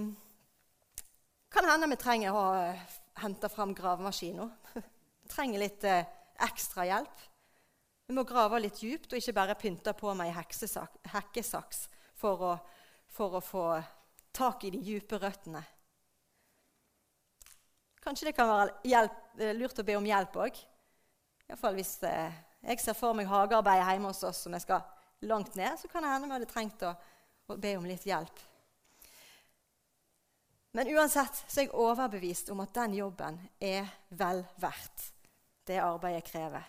kan 1.51 1.69
hende 1.71 1.87
vi 1.87 1.97
trenger 1.99 2.35
å 2.35 2.45
uh, 2.59 2.81
hente 3.23 3.49
fram 3.49 3.73
gravemaskina. 3.75 4.49
trenger 5.33 5.63
litt 5.63 5.85
eh, 5.87 6.07
ekstra 6.43 6.85
hjelp. 6.87 7.23
Vi 8.07 8.15
må 8.15 8.23
grave 8.27 8.59
litt 8.59 8.81
djupt 8.83 9.11
og 9.11 9.19
ikke 9.19 9.35
bare 9.35 9.55
pynte 9.59 9.93
på 9.97 10.13
med 10.15 10.29
ei 10.29 10.35
hekkesaks 11.13 11.87
for 12.19 12.43
å, 12.43 12.51
for 13.11 13.39
å 13.39 13.43
få 13.43 13.65
tak 14.35 14.67
i 14.67 14.71
de 14.75 14.83
dype 14.83 15.19
røttene. 15.19 15.63
Kanskje 18.03 18.29
det 18.29 18.35
kan 18.37 18.51
være 18.51 18.75
hjelp, 18.87 19.23
uh, 19.39 19.53
lurt 19.55 19.79
å 19.79 19.87
be 19.87 19.97
om 19.99 20.07
hjelp 20.07 20.39
òg. 20.43 20.59
Iallfall 21.47 21.79
hvis 21.79 21.95
jeg 22.65 22.81
ser 22.81 22.97
for 22.97 23.17
meg 23.17 23.29
hagearbeid 23.29 23.83
hjemme 23.83 24.11
hos 24.11 24.23
oss 24.27 24.43
som 24.45 24.55
jeg 24.55 24.65
skal 24.65 24.85
langt 25.27 25.55
ned, 25.55 25.77
så 25.79 25.89
kan 25.89 26.03
det 26.03 26.11
hende 26.11 26.29
vi 26.29 26.37
hadde 26.37 26.49
trengt 26.51 26.85
å, 26.85 26.93
å 27.49 27.57
be 27.57 27.73
om 27.77 27.85
litt 27.87 28.05
hjelp. 28.07 28.43
Men 30.77 30.91
uansett 30.93 31.39
så 31.47 31.61
er 31.61 31.65
jeg 31.65 31.73
overbevist 31.73 32.51
om 32.53 32.61
at 32.61 32.73
den 32.75 32.97
jobben 32.99 33.39
er 33.57 33.87
vel 34.13 34.43
verdt 34.61 35.07
det 35.67 35.79
arbeidet 35.81 36.27
krever. 36.27 36.65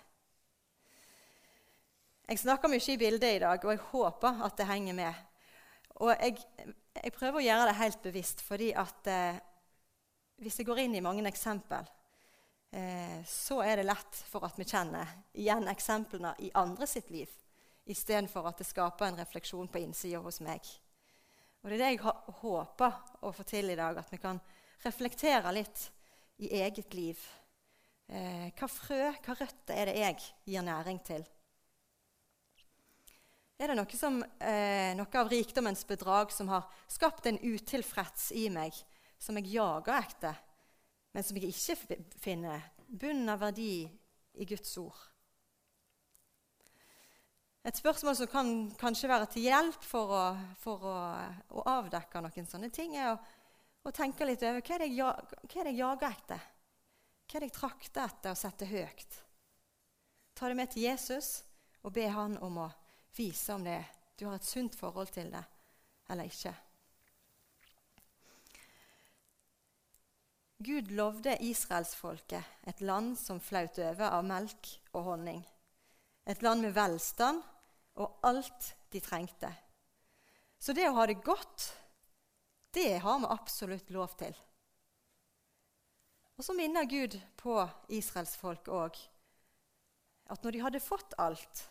Jeg 2.29 2.41
snakker 2.41 2.69
mye 2.73 2.93
i 2.93 3.01
bildet 3.01 3.37
i 3.37 3.43
dag, 3.43 3.63
og 3.65 3.73
jeg 3.73 3.85
håper 3.91 4.41
at 4.45 4.57
det 4.57 4.69
henger 4.69 4.97
med. 4.97 5.21
Og 6.05 6.11
jeg, 6.13 6.41
jeg 7.03 7.13
prøver 7.17 7.41
å 7.41 7.45
gjøre 7.45 7.69
det 7.71 7.79
helt 7.79 8.03
bevisst, 8.05 8.43
fordi 8.45 8.69
at 8.77 9.09
eh, 9.09 9.39
hvis 10.45 10.61
jeg 10.61 10.69
går 10.69 10.83
inn 10.85 10.99
i 10.99 11.05
mange 11.05 11.25
eksempel, 11.29 11.89
eh, 12.73 13.25
så 13.27 13.61
er 13.65 13.81
det 13.81 13.89
lett 13.89 14.21
for 14.29 14.47
at 14.47 14.59
vi 14.59 14.67
kjenner 14.69 15.09
igjen 15.33 15.69
eksemplene 15.71 16.35
i 16.45 16.51
andre 16.55 16.87
sitt 16.87 17.11
liv, 17.11 17.31
istedenfor 17.89 18.49
at 18.51 18.61
det 18.61 18.69
skaper 18.69 19.09
en 19.09 19.21
refleksjon 19.21 19.71
på 19.73 19.83
innsida 19.83 20.21
hos 20.25 20.41
meg. 20.45 20.65
Og 21.63 21.71
Det 21.71 21.79
er 21.79 21.83
det 21.83 21.91
jeg 21.97 22.03
håper 22.43 23.01
å 23.27 23.33
få 23.35 23.47
til 23.49 23.73
i 23.73 23.79
dag, 23.79 23.99
at 23.99 24.13
vi 24.13 24.21
kan 24.23 24.39
reflektere 24.85 25.53
litt 25.53 25.89
i 26.39 26.53
eget 26.61 26.95
liv. 26.95 27.19
Eh, 28.09 28.49
hva 28.57 28.69
frø, 28.71 29.01
hva 29.25 29.35
røtter 29.37 29.75
er 29.75 29.91
det 29.91 29.99
jeg 29.99 30.23
gir 30.49 30.65
næring 30.65 31.01
til? 31.05 31.27
Er 33.59 33.73
det 33.73 33.75
noe, 33.75 33.99
som, 33.99 34.23
eh, 34.39 34.95
noe 34.95 35.19
av 35.19 35.29
rikdommens 35.29 35.83
bedrag 35.85 36.31
som 36.31 36.49
har 36.49 36.69
skapt 36.87 37.27
en 37.27 37.41
utilfreds 37.43 38.31
i 38.33 38.49
meg, 38.55 38.73
som 39.19 39.35
jeg 39.35 39.51
jager 39.51 39.99
etter, 39.99 40.39
men 41.15 41.25
som 41.25 41.39
jeg 41.39 41.53
ikke 41.53 41.99
finner 42.21 42.67
bunn 42.89 43.29
av 43.31 43.41
verdi 43.43 43.87
i 44.39 44.47
Guds 44.49 44.77
ord? 44.81 44.99
Et 47.69 47.77
spørsmål 47.77 48.15
som 48.17 48.31
kan 48.33 48.51
kanskje 48.81 49.11
være 49.11 49.27
til 49.33 49.49
hjelp 49.49 49.83
for 49.85 50.13
å, 50.15 50.23
for 50.61 50.85
å, 50.89 50.99
å 51.53 51.65
avdekke 51.69 52.23
noen 52.25 52.47
sånne 52.49 52.71
ting, 52.73 52.95
er 52.97 53.13
å, 53.13 53.19
å 53.85 53.93
tenke 53.93 54.25
litt 54.25 54.45
over 54.47 54.63
er, 54.63 54.65
hva 54.65 54.77
er 54.79 54.85
det 54.87 55.75
jeg 55.75 55.81
jager 55.83 56.09
etter? 56.09 56.47
Hva 57.29 57.37
er 57.37 57.45
det 57.45 57.51
jeg 57.51 57.59
trakter 57.59 58.07
etter 58.07 58.33
å 58.33 58.39
sette 58.39 58.69
høyt? 58.71 59.19
Ta 60.39 60.49
det 60.49 60.57
med 60.57 60.73
til 60.73 60.87
Jesus 60.87 61.43
og 61.83 61.93
be 61.97 62.07
han 62.09 62.39
om 62.45 62.63
å 62.65 62.71
vise 63.19 63.53
om 63.53 63.67
det, 63.67 63.83
du 64.17 64.25
har 64.29 64.39
et 64.39 64.49
sunt 64.49 64.77
forhold 64.79 65.13
til 65.13 65.33
det 65.35 65.45
eller 66.09 66.31
ikke. 66.31 66.55
Gud 70.59 70.91
lovde 70.91 71.37
israelsfolket 71.47 72.67
et 72.67 72.81
land 72.83 73.15
som 73.19 73.39
flaut 73.39 73.79
over 73.79 74.11
av 74.11 74.25
melk 74.27 74.71
og 74.91 75.05
honning. 75.13 75.45
Et 76.27 76.43
land 76.43 76.65
med 76.67 76.75
velstand 76.75 77.45
og 78.03 78.19
alt 78.27 78.73
de 78.91 79.03
trengte. 79.03 79.53
Så 80.59 80.75
det 80.75 80.89
å 80.89 80.97
ha 80.97 81.07
det 81.07 81.21
godt, 81.23 81.69
det 82.75 82.99
har 83.05 83.23
vi 83.23 83.31
absolutt 83.31 83.95
lov 83.95 84.19
til. 84.19 84.35
Og 86.39 86.45
så 86.47 86.55
minner 86.59 86.91
Gud 86.91 87.15
på 87.39 87.55
israelsfolk 87.95 88.67
òg 88.75 88.99
at 90.29 90.43
når 90.43 90.55
de 90.55 90.67
hadde 90.67 90.83
fått 90.83 91.15
alt 91.23 91.65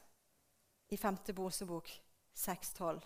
i 0.92 0.98
5. 0.98 1.20
Bosebok 1.36 1.92
6,12 2.36 3.04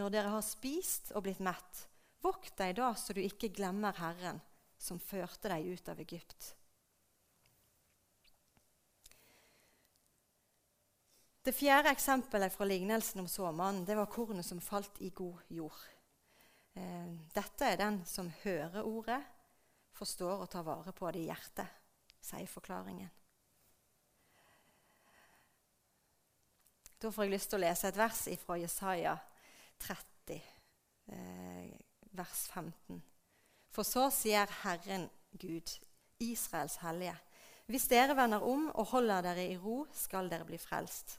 Når 0.00 0.12
dere 0.16 0.32
har 0.32 0.44
spist 0.44 1.12
og 1.12 1.26
blitt 1.28 1.44
mett, 1.44 1.84
vokt 2.24 2.56
deg 2.56 2.76
da 2.80 2.94
så 2.96 3.12
du 3.12 3.20
ikke 3.20 3.52
glemmer 3.52 3.96
Herren, 4.00 4.40
som 4.78 5.00
førte 5.02 5.50
deg 5.50 5.66
ut 5.74 5.90
av 5.90 6.00
Egypt. 6.00 6.54
Det 11.42 11.54
fjerde 11.56 11.90
eksempelet 11.94 12.52
fra 12.52 12.66
lignelsen 12.68 13.22
om 13.22 13.28
såmannen 13.28 13.86
det 13.88 13.96
var 13.96 14.10
kornet 14.12 14.46
som 14.46 14.60
falt 14.60 15.00
i 15.00 15.08
god 15.10 15.38
jord. 15.48 15.78
Eh, 16.76 17.14
dette 17.34 17.64
er 17.64 17.78
den 17.80 18.02
som 18.06 18.28
hører 18.42 18.84
ordet, 18.84 19.22
forstår 19.96 20.44
og 20.44 20.50
tar 20.52 20.66
vare 20.66 20.92
på 20.92 21.10
det 21.14 21.22
i 21.22 21.30
hjertet, 21.30 21.78
sier 22.20 22.46
forklaringen. 22.52 23.08
Da 26.98 27.10
får 27.14 27.24
jeg 27.24 27.32
lyst 27.32 27.50
til 27.52 27.60
å 27.60 27.62
lese 27.62 27.88
et 27.88 27.98
vers 27.98 28.24
fra 28.42 28.58
Jesaja 28.58 29.16
30, 29.78 30.42
eh, 31.14 31.78
vers 32.12 32.46
15. 32.52 33.02
For 33.70 33.86
så 33.86 34.08
sier 34.14 34.48
Herren 34.62 35.08
Gud, 35.38 35.78
Israels 36.18 36.78
hellige, 36.82 37.16
hvis 37.68 37.88
dere 37.90 38.16
vender 38.16 38.40
om 38.40 38.70
og 38.72 38.86
holder 38.94 39.26
dere 39.26 39.44
i 39.52 39.56
ro, 39.60 39.82
skal 39.92 40.30
dere 40.30 40.46
bli 40.48 40.56
frelst. 40.60 41.18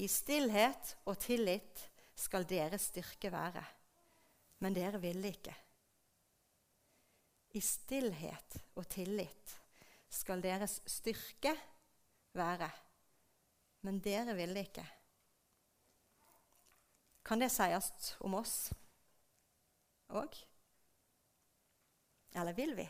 I 0.00 0.08
stillhet 0.08 0.94
og 1.04 1.18
tillit 1.20 1.82
skal 2.16 2.46
deres 2.48 2.88
styrke 2.88 3.30
være. 3.32 3.62
Men 4.64 4.74
dere 4.74 5.00
ville 5.02 5.28
ikke. 5.28 5.54
I 7.54 7.60
stillhet 7.60 8.56
og 8.74 8.88
tillit 8.88 9.58
skal 10.08 10.42
deres 10.42 10.80
styrke 10.88 11.52
være. 12.34 12.70
Men 13.84 14.00
dere 14.00 14.34
ville 14.34 14.64
ikke. 14.64 14.86
Kan 17.24 17.44
det 17.44 17.52
sies 17.52 18.16
om 18.24 18.40
oss 18.40 18.56
òg? 20.08 20.32
Eller 22.34 22.52
vil 22.56 22.74
vi? 22.74 22.86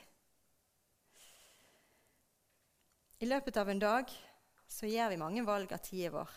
I 3.18 3.28
løpet 3.28 3.56
av 3.56 3.70
en 3.70 3.80
dag 3.80 4.10
så 4.68 4.88
gjør 4.88 5.12
vi 5.12 5.20
mange 5.20 5.44
valg 5.46 5.72
av 5.72 5.82
tida 5.84 6.10
vår. 6.16 6.30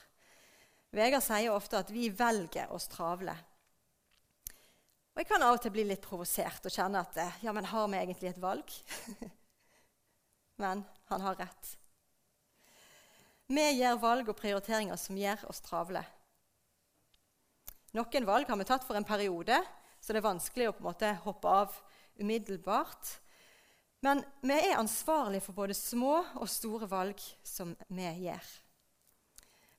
Vegard 0.96 1.24
sier 1.24 1.52
ofte 1.52 1.80
at 1.82 1.90
vi 1.92 2.10
velger 2.14 2.72
oss 2.72 2.88
travle. 2.92 3.34
Og 5.16 5.24
Jeg 5.24 5.30
kan 5.32 5.44
av 5.44 5.56
og 5.58 5.64
til 5.64 5.74
bli 5.74 5.88
litt 5.90 6.04
provosert 6.06 6.68
og 6.70 6.74
kjenne 6.74 7.02
at 7.02 7.18
eh, 7.18 7.40
ja, 7.42 7.52
men 7.56 7.66
har 7.66 7.88
vi 7.90 7.98
egentlig 7.98 8.30
et 8.30 8.42
valg? 8.44 8.76
men 10.62 10.84
han 11.10 11.26
har 11.26 11.40
rett. 11.42 11.72
Vi 13.48 13.66
gjør 13.80 14.00
valg 14.04 14.30
og 14.30 14.38
prioriteringer 14.38 15.00
som 15.00 15.18
gjør 15.18 15.48
oss 15.50 15.64
travle. 15.66 16.04
Noen 17.98 18.28
valg 18.28 18.50
har 18.52 18.60
vi 18.60 18.68
tatt 18.68 18.86
for 18.86 19.00
en 19.00 19.08
periode, 19.08 19.58
så 20.00 20.14
det 20.14 20.22
er 20.22 20.30
vanskelig 20.30 20.70
å 20.70 20.76
på 20.76 20.84
en 20.84 20.90
måte 20.92 21.14
hoppe 21.24 21.54
av 21.64 21.78
umiddelbart. 22.20 23.18
Men 24.06 24.22
vi 24.46 24.54
er 24.54 24.78
ansvarlige 24.78 25.46
for 25.48 25.58
både 25.58 25.74
små 25.74 26.20
og 26.38 26.50
store 26.50 26.90
valg 26.90 27.22
som 27.44 27.74
vi 27.90 28.08
gjør. 28.24 28.50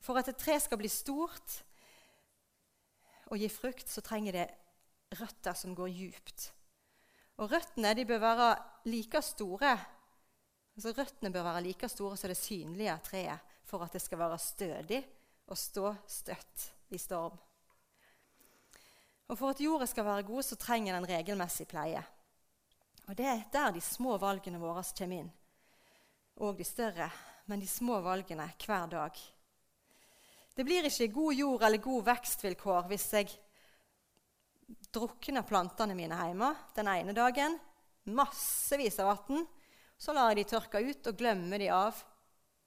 For 0.01 0.19
at 0.19 0.31
et 0.31 0.39
tre 0.41 0.59
skal 0.61 0.81
bli 0.81 0.91
stort 0.91 1.63
og 3.29 3.39
gi 3.39 3.49
frukt, 3.53 3.89
så 3.91 4.03
trenger 4.05 4.39
det 4.39 4.49
røtter 5.19 5.57
som 5.57 5.75
går 5.77 5.91
djupt. 5.93 6.49
Og 7.39 7.53
røttene 7.53 7.95
bør 8.07 8.25
være 8.25 8.51
like 8.91 9.23
store 9.23 9.77
altså 10.79 10.93
Røttene 10.95 11.33
bør 11.35 11.43
være 11.43 11.63
like 11.67 11.89
store 11.91 12.17
som 12.17 12.31
det 12.31 12.39
synlige 12.39 12.95
treet 13.03 13.55
for 13.67 13.83
at 13.83 13.93
det 13.93 14.03
skal 14.03 14.19
være 14.19 14.39
stødig 14.39 15.01
og 15.51 15.59
stå 15.59 15.95
støtt 16.07 16.69
i 16.95 16.99
storm. 16.99 17.35
Og 19.29 19.39
For 19.39 19.51
at 19.51 19.61
jorda 19.61 19.87
skal 19.87 20.05
være 20.05 20.23
god, 20.23 20.43
så 20.43 20.57
trenger 20.57 20.95
den 20.95 21.09
regelmessig 21.09 21.67
pleie. 21.69 22.03
Og 23.09 23.17
Det 23.17 23.25
er 23.25 23.45
der 23.53 23.73
de 23.73 23.81
små 23.81 24.19
valgene 24.21 24.61
våre 24.61 24.85
kommer 24.85 25.23
inn. 25.23 25.31
Og 26.45 26.57
de 26.59 26.65
større, 26.65 27.09
men 27.47 27.61
de 27.61 27.67
små 27.67 28.01
valgene 28.05 28.47
hver 28.61 28.87
dag. 28.93 29.21
Det 30.55 30.65
blir 30.67 30.85
ikke 30.85 31.13
god 31.15 31.35
jord 31.35 31.63
eller 31.63 31.81
god 31.83 32.05
vekstvilkår 32.05 32.89
hvis 32.91 33.07
jeg 33.15 33.31
drukner 34.93 35.47
plantene 35.47 35.95
mine 35.97 36.19
hjemme 36.19 36.51
den 36.77 36.91
ene 36.93 37.15
dagen. 37.17 37.57
Massevis 38.05 38.99
av 39.01 39.13
vann. 39.13 39.47
Så 39.99 40.13
lar 40.15 40.31
jeg 40.31 40.43
de 40.43 40.51
tørke 40.53 40.83
ut 40.85 41.09
og 41.11 41.17
glemmer 41.19 41.59
de 41.59 41.71
av 41.75 41.97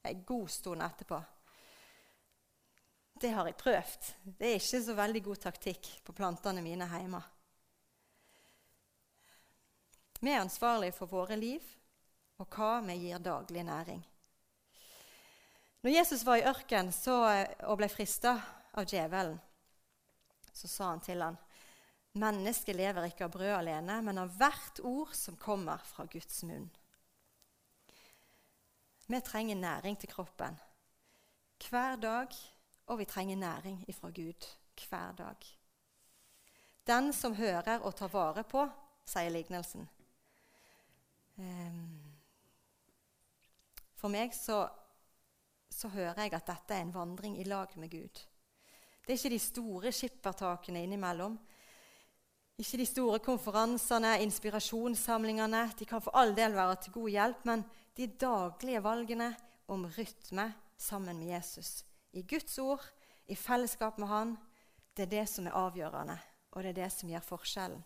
en 0.08 0.24
god 0.28 0.50
stund 0.52 0.84
etterpå. 0.84 1.22
Det 3.22 3.30
har 3.30 3.46
jeg 3.46 3.60
prøvd. 3.60 4.10
Det 4.26 4.50
er 4.50 4.58
ikke 4.58 4.82
så 4.88 4.96
veldig 4.98 5.22
god 5.30 5.44
taktikk 5.46 5.92
på 6.04 6.16
plantene 6.18 6.64
mine 6.66 6.88
hjemme. 6.90 7.22
Vi 10.22 10.30
er 10.30 10.44
ansvarlige 10.44 10.94
for 10.94 11.10
våre 11.10 11.36
liv 11.36 11.66
og 12.42 12.50
hva 12.54 12.80
vi 12.86 12.98
gir 13.08 13.22
daglig 13.22 13.64
næring. 13.66 14.02
Når 15.82 15.96
Jesus 15.96 16.26
var 16.26 16.38
i 16.38 16.46
ørkenen 16.46 16.94
og 17.66 17.78
ble 17.80 17.88
frista 17.90 18.36
av 18.78 18.86
djevelen, 18.86 19.40
så 20.54 20.68
sa 20.68 20.90
han 20.92 21.02
til 21.02 21.24
han, 21.26 21.38
Mennesket 22.22 22.76
lever 22.76 23.08
ikke 23.08 23.26
av 23.26 23.32
brød 23.32 23.54
alene, 23.56 24.02
men 24.04 24.20
av 24.20 24.34
hvert 24.36 24.82
ord 24.84 25.14
som 25.16 25.38
kommer 25.40 25.80
fra 25.88 26.04
Guds 26.12 26.42
munn. 26.44 26.68
Vi 29.08 29.22
trenger 29.24 29.56
næring 29.56 29.96
til 29.98 30.12
kroppen 30.12 30.60
hver 31.70 31.96
dag, 32.02 32.36
og 32.88 33.00
vi 33.00 33.06
trenger 33.06 33.40
næring 33.40 33.86
ifra 33.88 34.10
Gud 34.10 34.48
hver 34.90 35.16
dag. 35.18 35.50
Den 36.88 37.14
som 37.14 37.36
hører 37.36 37.80
og 37.80 37.96
tar 37.96 38.12
vare 38.12 38.44
på, 38.44 38.66
sier 39.06 39.32
lignelsen, 39.32 39.88
for 44.02 44.10
meg 44.10 44.34
så, 44.34 44.64
så, 45.70 45.92
hører 45.94 46.24
jeg 46.24 46.34
at 46.34 46.48
dette 46.48 46.76
er 46.76 46.86
en 46.86 46.94
vandring 46.96 47.38
i 47.40 47.46
lag 47.46 47.70
med 47.78 47.92
Gud. 47.92 48.22
Det 49.02 49.14
er 49.14 49.20
ikke 49.20 49.34
de 49.34 49.42
store 49.42 49.92
skippertakene 49.94 50.84
innimellom. 50.86 51.38
Ikke 52.62 52.78
de 52.82 52.86
store 52.86 53.20
konferansene, 53.24 54.16
inspirasjonssamlingene. 54.26 55.64
De 55.78 55.86
kan 55.90 56.02
for 56.02 56.18
all 56.18 56.36
del 56.38 56.54
være 56.58 56.76
til 56.84 56.96
god 56.98 57.10
hjelp, 57.10 57.46
men 57.50 57.64
de 57.98 58.08
daglige 58.08 58.84
valgene 58.84 59.32
om 59.68 59.86
rytme 59.98 60.52
sammen 60.78 61.20
med 61.20 61.34
Jesus, 61.36 61.84
i 62.14 62.24
Guds 62.28 62.58
ord, 62.60 62.84
i 63.28 63.36
fellesskap 63.36 63.98
med 63.98 64.08
Han, 64.08 64.38
det 64.98 65.04
er 65.04 65.12
det 65.12 65.28
som 65.30 65.48
er 65.48 65.56
avgjørende, 65.56 66.18
og 66.52 66.64
det 66.64 66.70
er 66.70 66.80
det 66.84 66.92
som 66.92 67.10
gjør 67.10 67.24
forskjellen. 67.24 67.84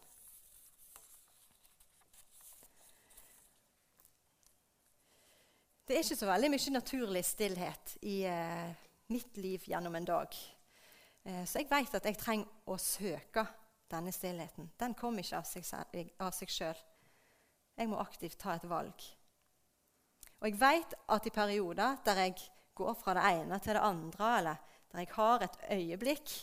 Det 5.86 5.94
er 5.94 6.02
ikke 6.02 6.18
så 6.18 6.26
veldig 6.26 6.48
mye 6.50 6.72
naturlig 6.74 7.22
stillhet 7.28 7.92
i 8.10 8.16
eh, 8.26 8.70
mitt 9.14 9.36
liv 9.38 9.68
gjennom 9.70 9.94
en 9.94 10.08
dag. 10.08 10.38
Eh, 11.22 11.44
så 11.46 11.62
jeg 11.62 11.70
vet 11.70 11.98
at 12.00 12.08
jeg 12.10 12.18
trenger 12.18 12.72
å 12.74 12.78
søke 12.82 13.44
denne 13.94 14.14
stillheten. 14.14 14.72
Den 14.82 14.96
kommer 14.98 15.22
ikke 15.22 15.44
av 15.44 16.34
seg, 16.34 16.50
sjøl. 16.50 16.80
Jeg 17.78 17.92
må 17.92 18.00
aktivt 18.02 18.40
ta 18.42 18.56
et 18.56 18.66
valg. 18.66 19.06
Og 20.42 20.48
jeg 20.50 20.58
vet 20.58 20.98
at 21.14 21.30
i 21.30 21.36
perioder 21.36 22.02
der 22.08 22.24
jeg 22.24 22.34
går 22.76 22.98
fra 22.98 23.14
det 23.20 23.28
ene 23.36 23.62
til 23.62 23.78
det 23.78 23.86
andre, 23.86 24.32
eller 24.40 24.82
der 24.90 25.06
jeg 25.06 25.14
har 25.20 25.46
et 25.46 25.62
øyeblikk, 25.78 26.36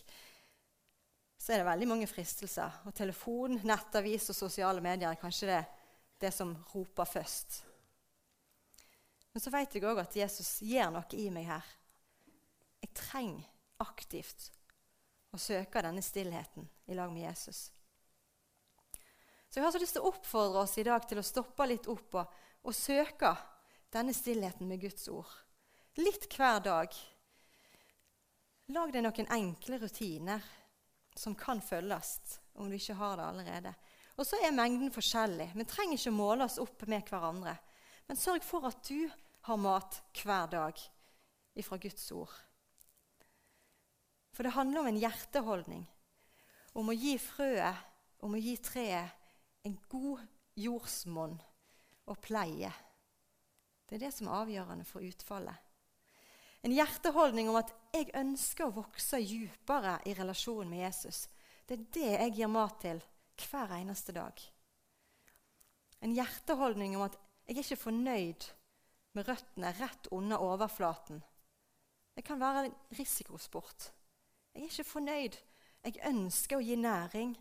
så 1.34 1.50
er 1.50 1.64
det 1.64 1.70
veldig 1.72 1.90
mange 1.90 2.06
fristelser. 2.06 2.78
Og 2.86 2.94
telefon, 2.94 3.58
nettavis 3.66 4.30
og 4.30 4.38
sosiale 4.38 4.84
medier 4.84 5.10
er 5.10 5.18
kanskje 5.18 5.50
det, 5.50 5.60
det 6.22 6.30
som 6.30 6.54
roper 6.76 7.10
først. 7.18 7.64
Men 9.32 9.44
så 9.44 9.52
vet 9.52 9.74
jeg 9.74 9.86
òg 9.88 10.02
at 10.02 10.16
Jesus 10.16 10.58
gjør 10.66 10.90
noe 10.92 11.18
i 11.18 11.28
meg 11.32 11.48
her. 11.48 11.68
Jeg 12.82 12.92
trenger 12.98 13.48
aktivt 13.82 14.50
å 15.32 15.40
søke 15.40 15.82
denne 15.84 16.02
stillheten 16.04 16.66
i 16.90 16.96
lag 16.98 17.12
med 17.12 17.24
Jesus. 17.24 17.70
Så 19.48 19.60
jeg 19.60 19.64
har 19.66 19.72
så 19.74 19.80
lyst 19.80 19.96
til 19.96 20.04
å 20.04 20.12
oppfordre 20.12 20.64
oss 20.64 20.78
i 20.80 20.84
dag 20.86 21.04
til 21.08 21.20
å 21.20 21.24
stoppe 21.24 21.66
litt 21.68 21.88
opp 21.92 22.18
og, 22.20 22.36
og 22.64 22.76
søke 22.76 23.32
denne 23.92 24.14
stillheten 24.16 24.68
med 24.68 24.80
Guds 24.80 25.08
ord. 25.12 25.28
Litt 26.00 26.24
hver 26.32 26.60
dag. 26.64 26.94
Lag 28.72 28.92
deg 28.94 29.04
noen 29.04 29.28
enkle 29.36 29.80
rutiner 29.82 30.44
som 31.16 31.36
kan 31.36 31.60
følges 31.60 32.38
om 32.56 32.70
du 32.70 32.78
ikke 32.78 32.96
har 32.96 33.18
det 33.20 33.26
allerede. 33.28 33.74
Og 34.16 34.24
så 34.28 34.38
er 34.40 34.56
mengden 34.56 34.92
forskjellig. 34.92 35.50
Vi 35.56 35.68
trenger 35.68 35.98
ikke 35.98 36.12
å 36.12 36.16
måle 36.16 36.48
oss 36.48 36.60
opp 36.62 36.84
med 36.88 37.04
hverandre. 37.08 37.56
Men 38.08 38.18
sørg 38.18 38.44
for 38.44 38.66
at 38.68 38.82
du 38.88 39.10
har 39.48 39.60
mat 39.60 40.00
hver 40.22 40.50
dag 40.52 40.82
ifra 41.58 41.78
Guds 41.80 42.10
ord. 42.12 42.32
For 44.32 44.46
det 44.46 44.54
handler 44.56 44.80
om 44.80 44.90
en 44.90 45.00
hjerteholdning, 45.00 45.82
om 46.72 46.88
å 46.88 46.96
gi 46.96 47.16
frøet, 47.20 47.76
om 48.24 48.36
å 48.36 48.40
gi 48.40 48.54
treet 48.62 49.66
en 49.66 49.74
god 49.92 50.22
jordsmonn 50.58 51.36
og 52.08 52.20
pleie. 52.24 52.70
Det 53.86 53.98
er 53.98 54.06
det 54.06 54.14
som 54.16 54.30
er 54.30 54.40
avgjørende 54.40 54.86
for 54.88 55.04
utfallet. 55.04 55.58
En 56.62 56.72
hjerteholdning 56.72 57.50
om 57.50 57.58
at 57.58 57.72
jeg 57.92 58.12
ønsker 58.16 58.68
å 58.68 58.76
vokse 58.76 59.18
dypere 59.18 59.98
i 60.06 60.14
relasjon 60.14 60.70
med 60.70 60.84
Jesus. 60.84 61.26
Det 61.66 61.74
er 61.74 61.88
det 61.96 62.12
jeg 62.12 62.34
gir 62.38 62.52
mat 62.52 62.78
til 62.84 63.02
hver 63.42 63.74
eneste 63.76 64.14
dag. 64.14 64.38
En 66.02 66.14
hjerteholdning 66.14 66.94
om 66.96 67.04
at 67.08 67.18
jeg 67.52 67.58
er 67.58 67.66
ikke 67.66 67.84
fornøyd 67.84 68.44
med 69.12 69.28
røttene 69.28 69.72
rett 69.76 70.06
under 70.10 70.40
overflaten. 70.40 71.18
Det 72.16 72.24
kan 72.24 72.40
være 72.40 72.64
en 72.64 72.76
risikosport. 72.96 73.90
Jeg 74.54 74.62
er 74.62 74.70
ikke 74.70 74.88
fornøyd. 74.88 75.36
Jeg 75.84 76.00
ønsker 76.08 76.56
å 76.56 76.64
gi 76.64 76.78
næring 76.80 77.34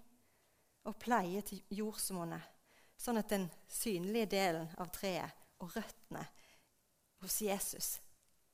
og 0.90 0.98
pleie 1.00 1.44
til 1.48 1.62
jordsmonnet, 1.78 2.44
sånn 3.00 3.22
at 3.22 3.32
den 3.32 3.46
synlige 3.72 4.34
delen 4.34 4.68
av 4.82 4.92
treet 4.92 5.32
og 5.64 5.78
røttene 5.78 6.26
hos 7.22 7.38
Jesus 7.46 7.94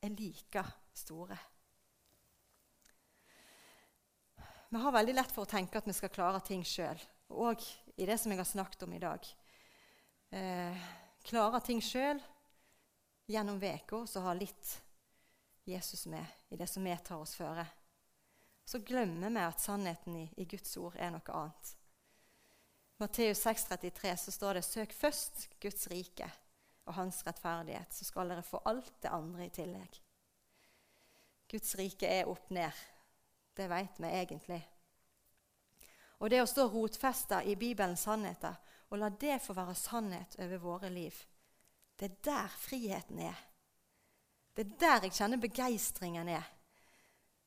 er 0.03 0.13
like 0.13 0.65
store. 0.93 1.39
Vi 4.69 4.83
har 4.83 4.93
veldig 4.93 5.17
lett 5.17 5.33
for 5.33 5.47
å 5.47 5.49
tenke 5.49 5.79
at 5.79 5.89
vi 5.89 5.95
skal 5.95 6.13
klare 6.13 6.43
ting 6.45 6.61
sjøl, 6.67 7.01
og 7.33 7.65
i 7.97 8.05
det 8.05 8.19
som 8.21 8.29
jeg 8.29 8.43
har 8.43 8.51
snakket 8.51 8.85
om 8.85 8.93
i 8.93 9.01
dag. 9.01 9.25
Eh, 10.37 10.87
klare 11.27 11.61
ting 11.61 11.81
sjøl 11.83 12.21
gjennom 13.27 13.59
uka, 13.59 14.05
så 14.07 14.23
har 14.23 14.39
litt 14.39 14.77
Jesus 15.67 16.05
med 16.07 16.25
i 16.49 16.55
det 16.55 16.67
som 16.71 16.83
vi 16.83 16.95
tar 17.03 17.19
oss 17.19 17.35
føre. 17.35 17.65
Så 18.67 18.79
glemmer 18.79 19.29
vi 19.29 19.43
at 19.43 19.63
sannheten 19.63 20.15
i, 20.15 20.25
i 20.37 20.45
Guds 20.47 20.77
ord 20.79 20.95
er 20.95 21.11
noe 21.11 21.35
annet. 21.35 21.73
Matteus 22.97 23.43
6,33 23.45 24.15
så 24.17 24.33
står 24.33 24.57
det 24.57 24.65
søk 24.65 24.93
først 24.95 25.47
Guds 25.61 25.87
rike 25.91 26.27
og 26.87 26.95
hans 26.97 27.19
rettferdighet, 27.27 27.93
så 27.93 28.07
skal 28.07 28.31
dere 28.31 28.45
få 28.47 28.61
alt 28.65 28.93
det 29.03 29.11
andre 29.13 29.45
i 29.45 29.53
tillegg. 29.53 29.99
Guds 31.51 31.75
rike 31.79 32.07
er 32.09 32.31
opp 32.31 32.49
ned. 32.51 32.71
Det 33.55 33.67
vet 33.69 33.99
vi 33.99 34.09
egentlig. 34.09 34.61
Og 36.17 36.31
det 36.31 36.41
å 36.41 36.49
stå 36.49 36.65
rotfesta 36.71 37.43
i 37.43 37.55
Bibelens 37.59 38.07
sannheter 38.07 38.55
og 38.89 38.99
la 39.01 39.09
det 39.09 39.41
få 39.43 39.55
være 39.57 39.75
sannhet 39.75 40.37
over 40.39 40.63
våre 40.63 40.89
liv, 40.89 41.15
det 41.97 42.05
er 42.05 42.19
der 42.23 42.47
friheten 42.61 43.19
er. 43.19 43.37
Det 44.55 44.65
er 44.65 44.77
der 44.79 45.07
jeg 45.07 45.17
kjenner 45.17 45.41
begeistringen 45.41 46.29
er. 46.29 46.45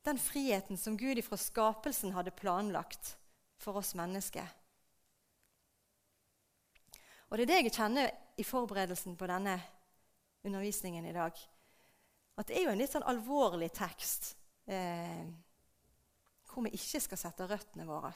Den 0.05 0.19
friheten 0.19 0.77
som 0.77 0.97
Gud 0.97 1.19
ifra 1.19 1.37
skapelsen 1.37 2.13
hadde 2.15 2.33
planlagt 2.35 3.15
for 3.61 3.77
oss 3.79 3.93
mennesker. 3.95 4.47
Og 7.29 7.37
det 7.37 7.45
er 7.45 7.51
det 7.51 7.59
jeg 7.61 7.73
kjenner 7.77 8.09
i 8.37 8.43
forberedelsen 8.43 9.15
på 9.15 9.27
denne 9.29 9.55
undervisningen 10.43 11.05
i 11.05 11.15
dag. 11.15 11.37
At 12.37 12.47
det 12.49 12.57
er 12.57 12.65
jo 12.65 12.73
en 12.73 12.81
litt 12.81 12.91
sånn 12.91 13.07
alvorlig 13.07 13.69
tekst 13.75 14.33
eh, 14.67 15.27
hvor 16.51 16.65
vi 16.65 16.73
ikke 16.75 16.99
skal 17.05 17.19
sette 17.21 17.47
røttene 17.47 17.85
våre. 17.87 18.11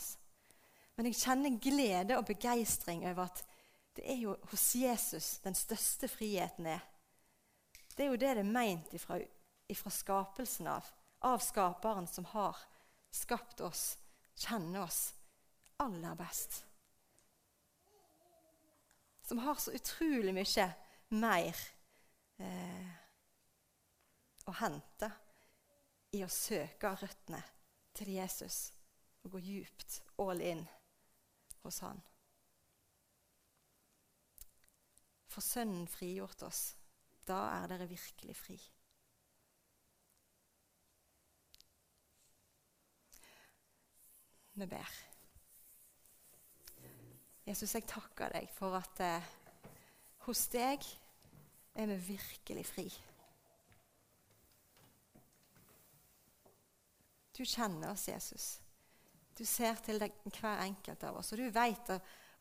Men 0.96 1.10
jeg 1.10 1.20
kjenner 1.20 1.58
glede 1.62 2.18
og 2.18 2.28
begeistring 2.28 3.04
over 3.10 3.28
at 3.28 3.42
det 3.96 4.06
er 4.12 4.20
jo 4.20 4.36
hos 4.52 4.68
Jesus 4.76 5.40
den 5.44 5.56
største 5.56 6.08
friheten 6.12 6.68
er. 6.72 6.84
Det 7.96 8.06
er 8.06 8.12
jo 8.12 8.20
det 8.20 8.36
det 8.36 8.44
er 8.44 8.54
meint 8.58 8.94
ifra, 8.96 9.20
ifra 9.72 9.92
skapelsen 9.92 10.68
av. 10.72 10.88
Av 11.26 11.40
skaperen 11.44 12.08
som 12.08 12.28
har 12.36 12.60
skapt 13.16 13.64
oss, 13.64 13.96
kjenner 14.36 14.84
oss 14.84 15.14
aller 15.80 16.16
best 16.20 16.66
som 19.28 19.38
har 19.38 19.56
så 19.56 19.72
utrolig 19.72 20.34
mye 20.34 20.68
mer 21.10 21.58
eh, 22.38 22.90
å 24.46 24.54
hente 24.60 25.10
i 26.14 26.22
å 26.24 26.30
søke 26.30 26.92
røttene 27.00 27.42
til 27.96 28.12
Jesus 28.14 28.60
og 29.26 29.36
gå 29.36 29.42
djupt 29.48 30.02
all 30.22 30.44
in 30.46 30.62
hos 31.66 31.82
Han. 31.86 32.02
For 35.28 35.44
Sønnen 35.44 35.88
frigjort 35.92 36.46
oss. 36.48 36.76
Da 37.28 37.42
er 37.58 37.68
dere 37.68 37.90
virkelig 37.90 38.36
fri. 38.38 38.56
Vi 44.56 44.66
ber. 44.72 44.92
Jesus, 47.46 47.76
jeg 47.76 47.84
takker 47.90 48.32
deg 48.32 48.48
for 48.50 48.78
at 48.78 49.02
eh, 49.04 49.34
hos 50.26 50.48
deg 50.54 50.86
er 51.76 51.90
vi 51.92 51.98
virkelig 52.16 52.64
fri. 52.66 52.86
Du 57.36 57.44
kjenner 57.44 57.92
oss, 57.92 58.08
Jesus. 58.08 58.65
Du 59.36 59.44
ser 59.44 59.76
til 59.84 60.00
deg, 60.00 60.14
hver 60.38 60.62
enkelt 60.64 61.02
av 61.04 61.18
oss, 61.20 61.34
og 61.34 61.42
du 61.42 61.50
vet 61.52 61.92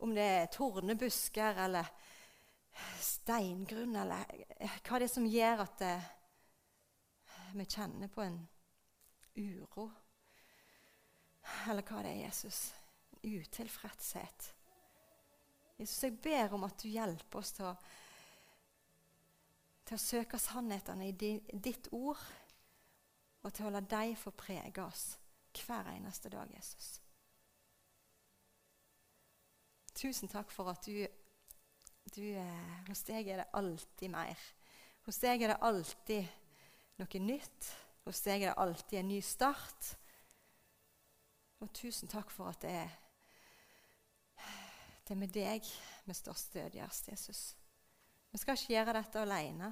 om 0.04 0.12
det 0.14 0.24
er 0.24 0.52
tornebusker 0.54 1.58
eller 1.64 1.88
steingrunn, 3.02 3.96
eller 3.98 4.30
hva 4.86 5.00
det 5.00 5.08
er 5.08 5.10
som 5.10 5.26
gjør 5.26 5.64
at 5.64 5.80
det, 5.82 5.94
vi 7.54 7.66
kjenner 7.70 8.10
på 8.10 8.22
en 8.22 8.38
uro. 9.38 9.88
Eller 11.70 11.86
hva 11.86 12.02
det 12.02 12.12
er, 12.12 12.22
Jesus. 12.28 12.60
En 13.14 13.40
utilfredshet. 13.40 14.48
Jesus, 15.78 15.98
jeg 16.02 16.18
ber 16.22 16.54
om 16.54 16.66
at 16.66 16.78
du 16.82 16.88
hjelper 16.90 17.42
oss 17.42 17.52
til 17.54 17.68
å, 17.70 17.74
til 19.86 19.98
å 19.98 20.02
søke 20.02 20.38
sannhetene 20.42 21.10
i 21.10 21.34
ditt 21.58 21.90
ord, 21.94 22.22
og 23.42 23.54
til 23.54 23.66
å 23.68 23.74
la 23.74 23.82
deg 23.82 24.14
få 24.18 24.30
prege 24.38 24.86
oss 24.86 25.04
hver 25.62 25.90
eneste 25.94 26.30
dag, 26.32 26.50
Jesus. 26.56 27.00
Tusen 29.94 30.28
takk 30.28 30.50
for 30.50 30.68
at 30.72 30.86
du, 30.86 31.06
du 32.16 32.24
eh, 32.34 32.72
Hos 32.88 33.04
deg 33.06 33.28
er 33.30 33.42
det 33.42 33.50
alltid 33.54 34.10
mer. 34.10 34.40
Hos 35.06 35.20
deg 35.22 35.44
er 35.44 35.54
det 35.54 35.62
alltid 35.62 36.26
noe 36.98 37.22
nytt. 37.22 37.70
Hos 38.04 38.20
deg 38.26 38.42
er 38.42 38.52
det 38.52 38.62
alltid 38.64 38.98
en 39.00 39.10
ny 39.12 39.20
start. 39.24 39.94
Og 41.62 41.70
tusen 41.72 42.10
takk 42.10 42.32
for 42.34 42.50
at 42.50 42.62
det 42.64 42.74
er 42.82 43.00
det 45.04 45.12
er 45.12 45.20
med 45.20 45.32
deg 45.36 45.66
vi 46.04 46.14
står 46.16 46.36
stødigst, 46.40 47.08
Jesus. 47.08 47.40
Vi 48.32 48.38
skal 48.40 48.56
ikke 48.56 48.72
gjøre 48.72 48.94
dette 48.96 49.20
alene. 49.20 49.68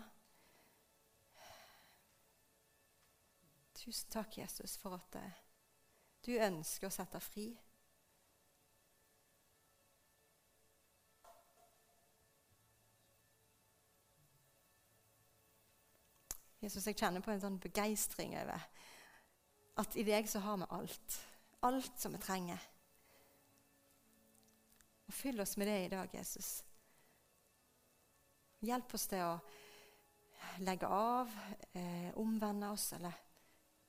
Tusen 3.80 4.10
takk, 4.12 4.36
Jesus, 4.38 4.76
for 4.78 4.94
at 4.94 5.16
eh, 5.18 5.41
du 6.26 6.32
ønsker 6.38 6.86
å 6.86 6.94
sette 6.94 7.20
fri. 7.20 7.48
Jesus, 16.62 16.86
jeg 16.86 16.94
kjenner 16.94 17.24
på 17.24 17.32
en 17.32 17.40
sånn 17.42 17.58
begeistring 17.58 18.36
over 18.38 18.62
at 19.82 19.96
i 19.98 20.04
deg 20.06 20.28
så 20.30 20.42
har 20.44 20.60
vi 20.60 20.68
alt. 20.76 21.16
Alt 21.66 21.98
som 21.98 22.14
vi 22.14 22.20
trenger. 22.22 22.68
Og 25.08 25.14
Fyll 25.14 25.42
oss 25.42 25.56
med 25.58 25.66
det 25.66 25.78
i 25.84 25.90
dag, 25.90 26.14
Jesus. 26.14 26.60
Hjelp 28.62 28.94
oss 28.94 29.08
til 29.10 29.24
å 29.26 30.62
legge 30.62 30.86
av, 30.86 31.34
eh, 31.74 32.14
omvende 32.18 32.70
oss, 32.70 32.92
eller 32.92 33.14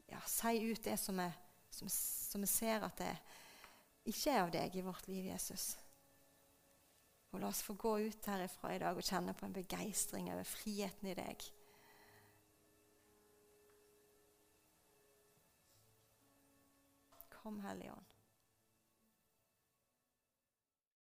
ja, 0.09 0.19
si 0.25 0.57
ut 0.71 0.83
det 0.83 0.97
som 0.97 1.17
vi, 1.21 1.29
som, 1.73 2.41
vi 2.41 2.49
ser 2.49 2.85
at 2.85 2.99
det 3.01 3.13
ikke 4.09 4.31
er 4.31 4.43
av 4.43 4.53
deg 4.53 4.75
i 4.75 4.85
vårt 4.85 5.07
liv, 5.07 5.25
Jesus. 5.31 5.73
Og 7.33 7.41
la 7.41 7.49
oss 7.49 7.63
få 7.65 7.73
gå 7.79 7.95
ut 8.05 8.29
herifra 8.29 8.75
i 8.75 8.79
dag 8.83 8.97
og 8.97 9.05
kjenne 9.07 9.33
på 9.33 9.47
en 9.47 9.55
begeistring 9.55 10.29
over 10.33 10.45
friheten 10.47 11.09
i 11.09 11.17
deg. 11.17 11.45
Kom, 17.41 17.59
Hellige 17.65 17.91
Ånd. 17.91 18.12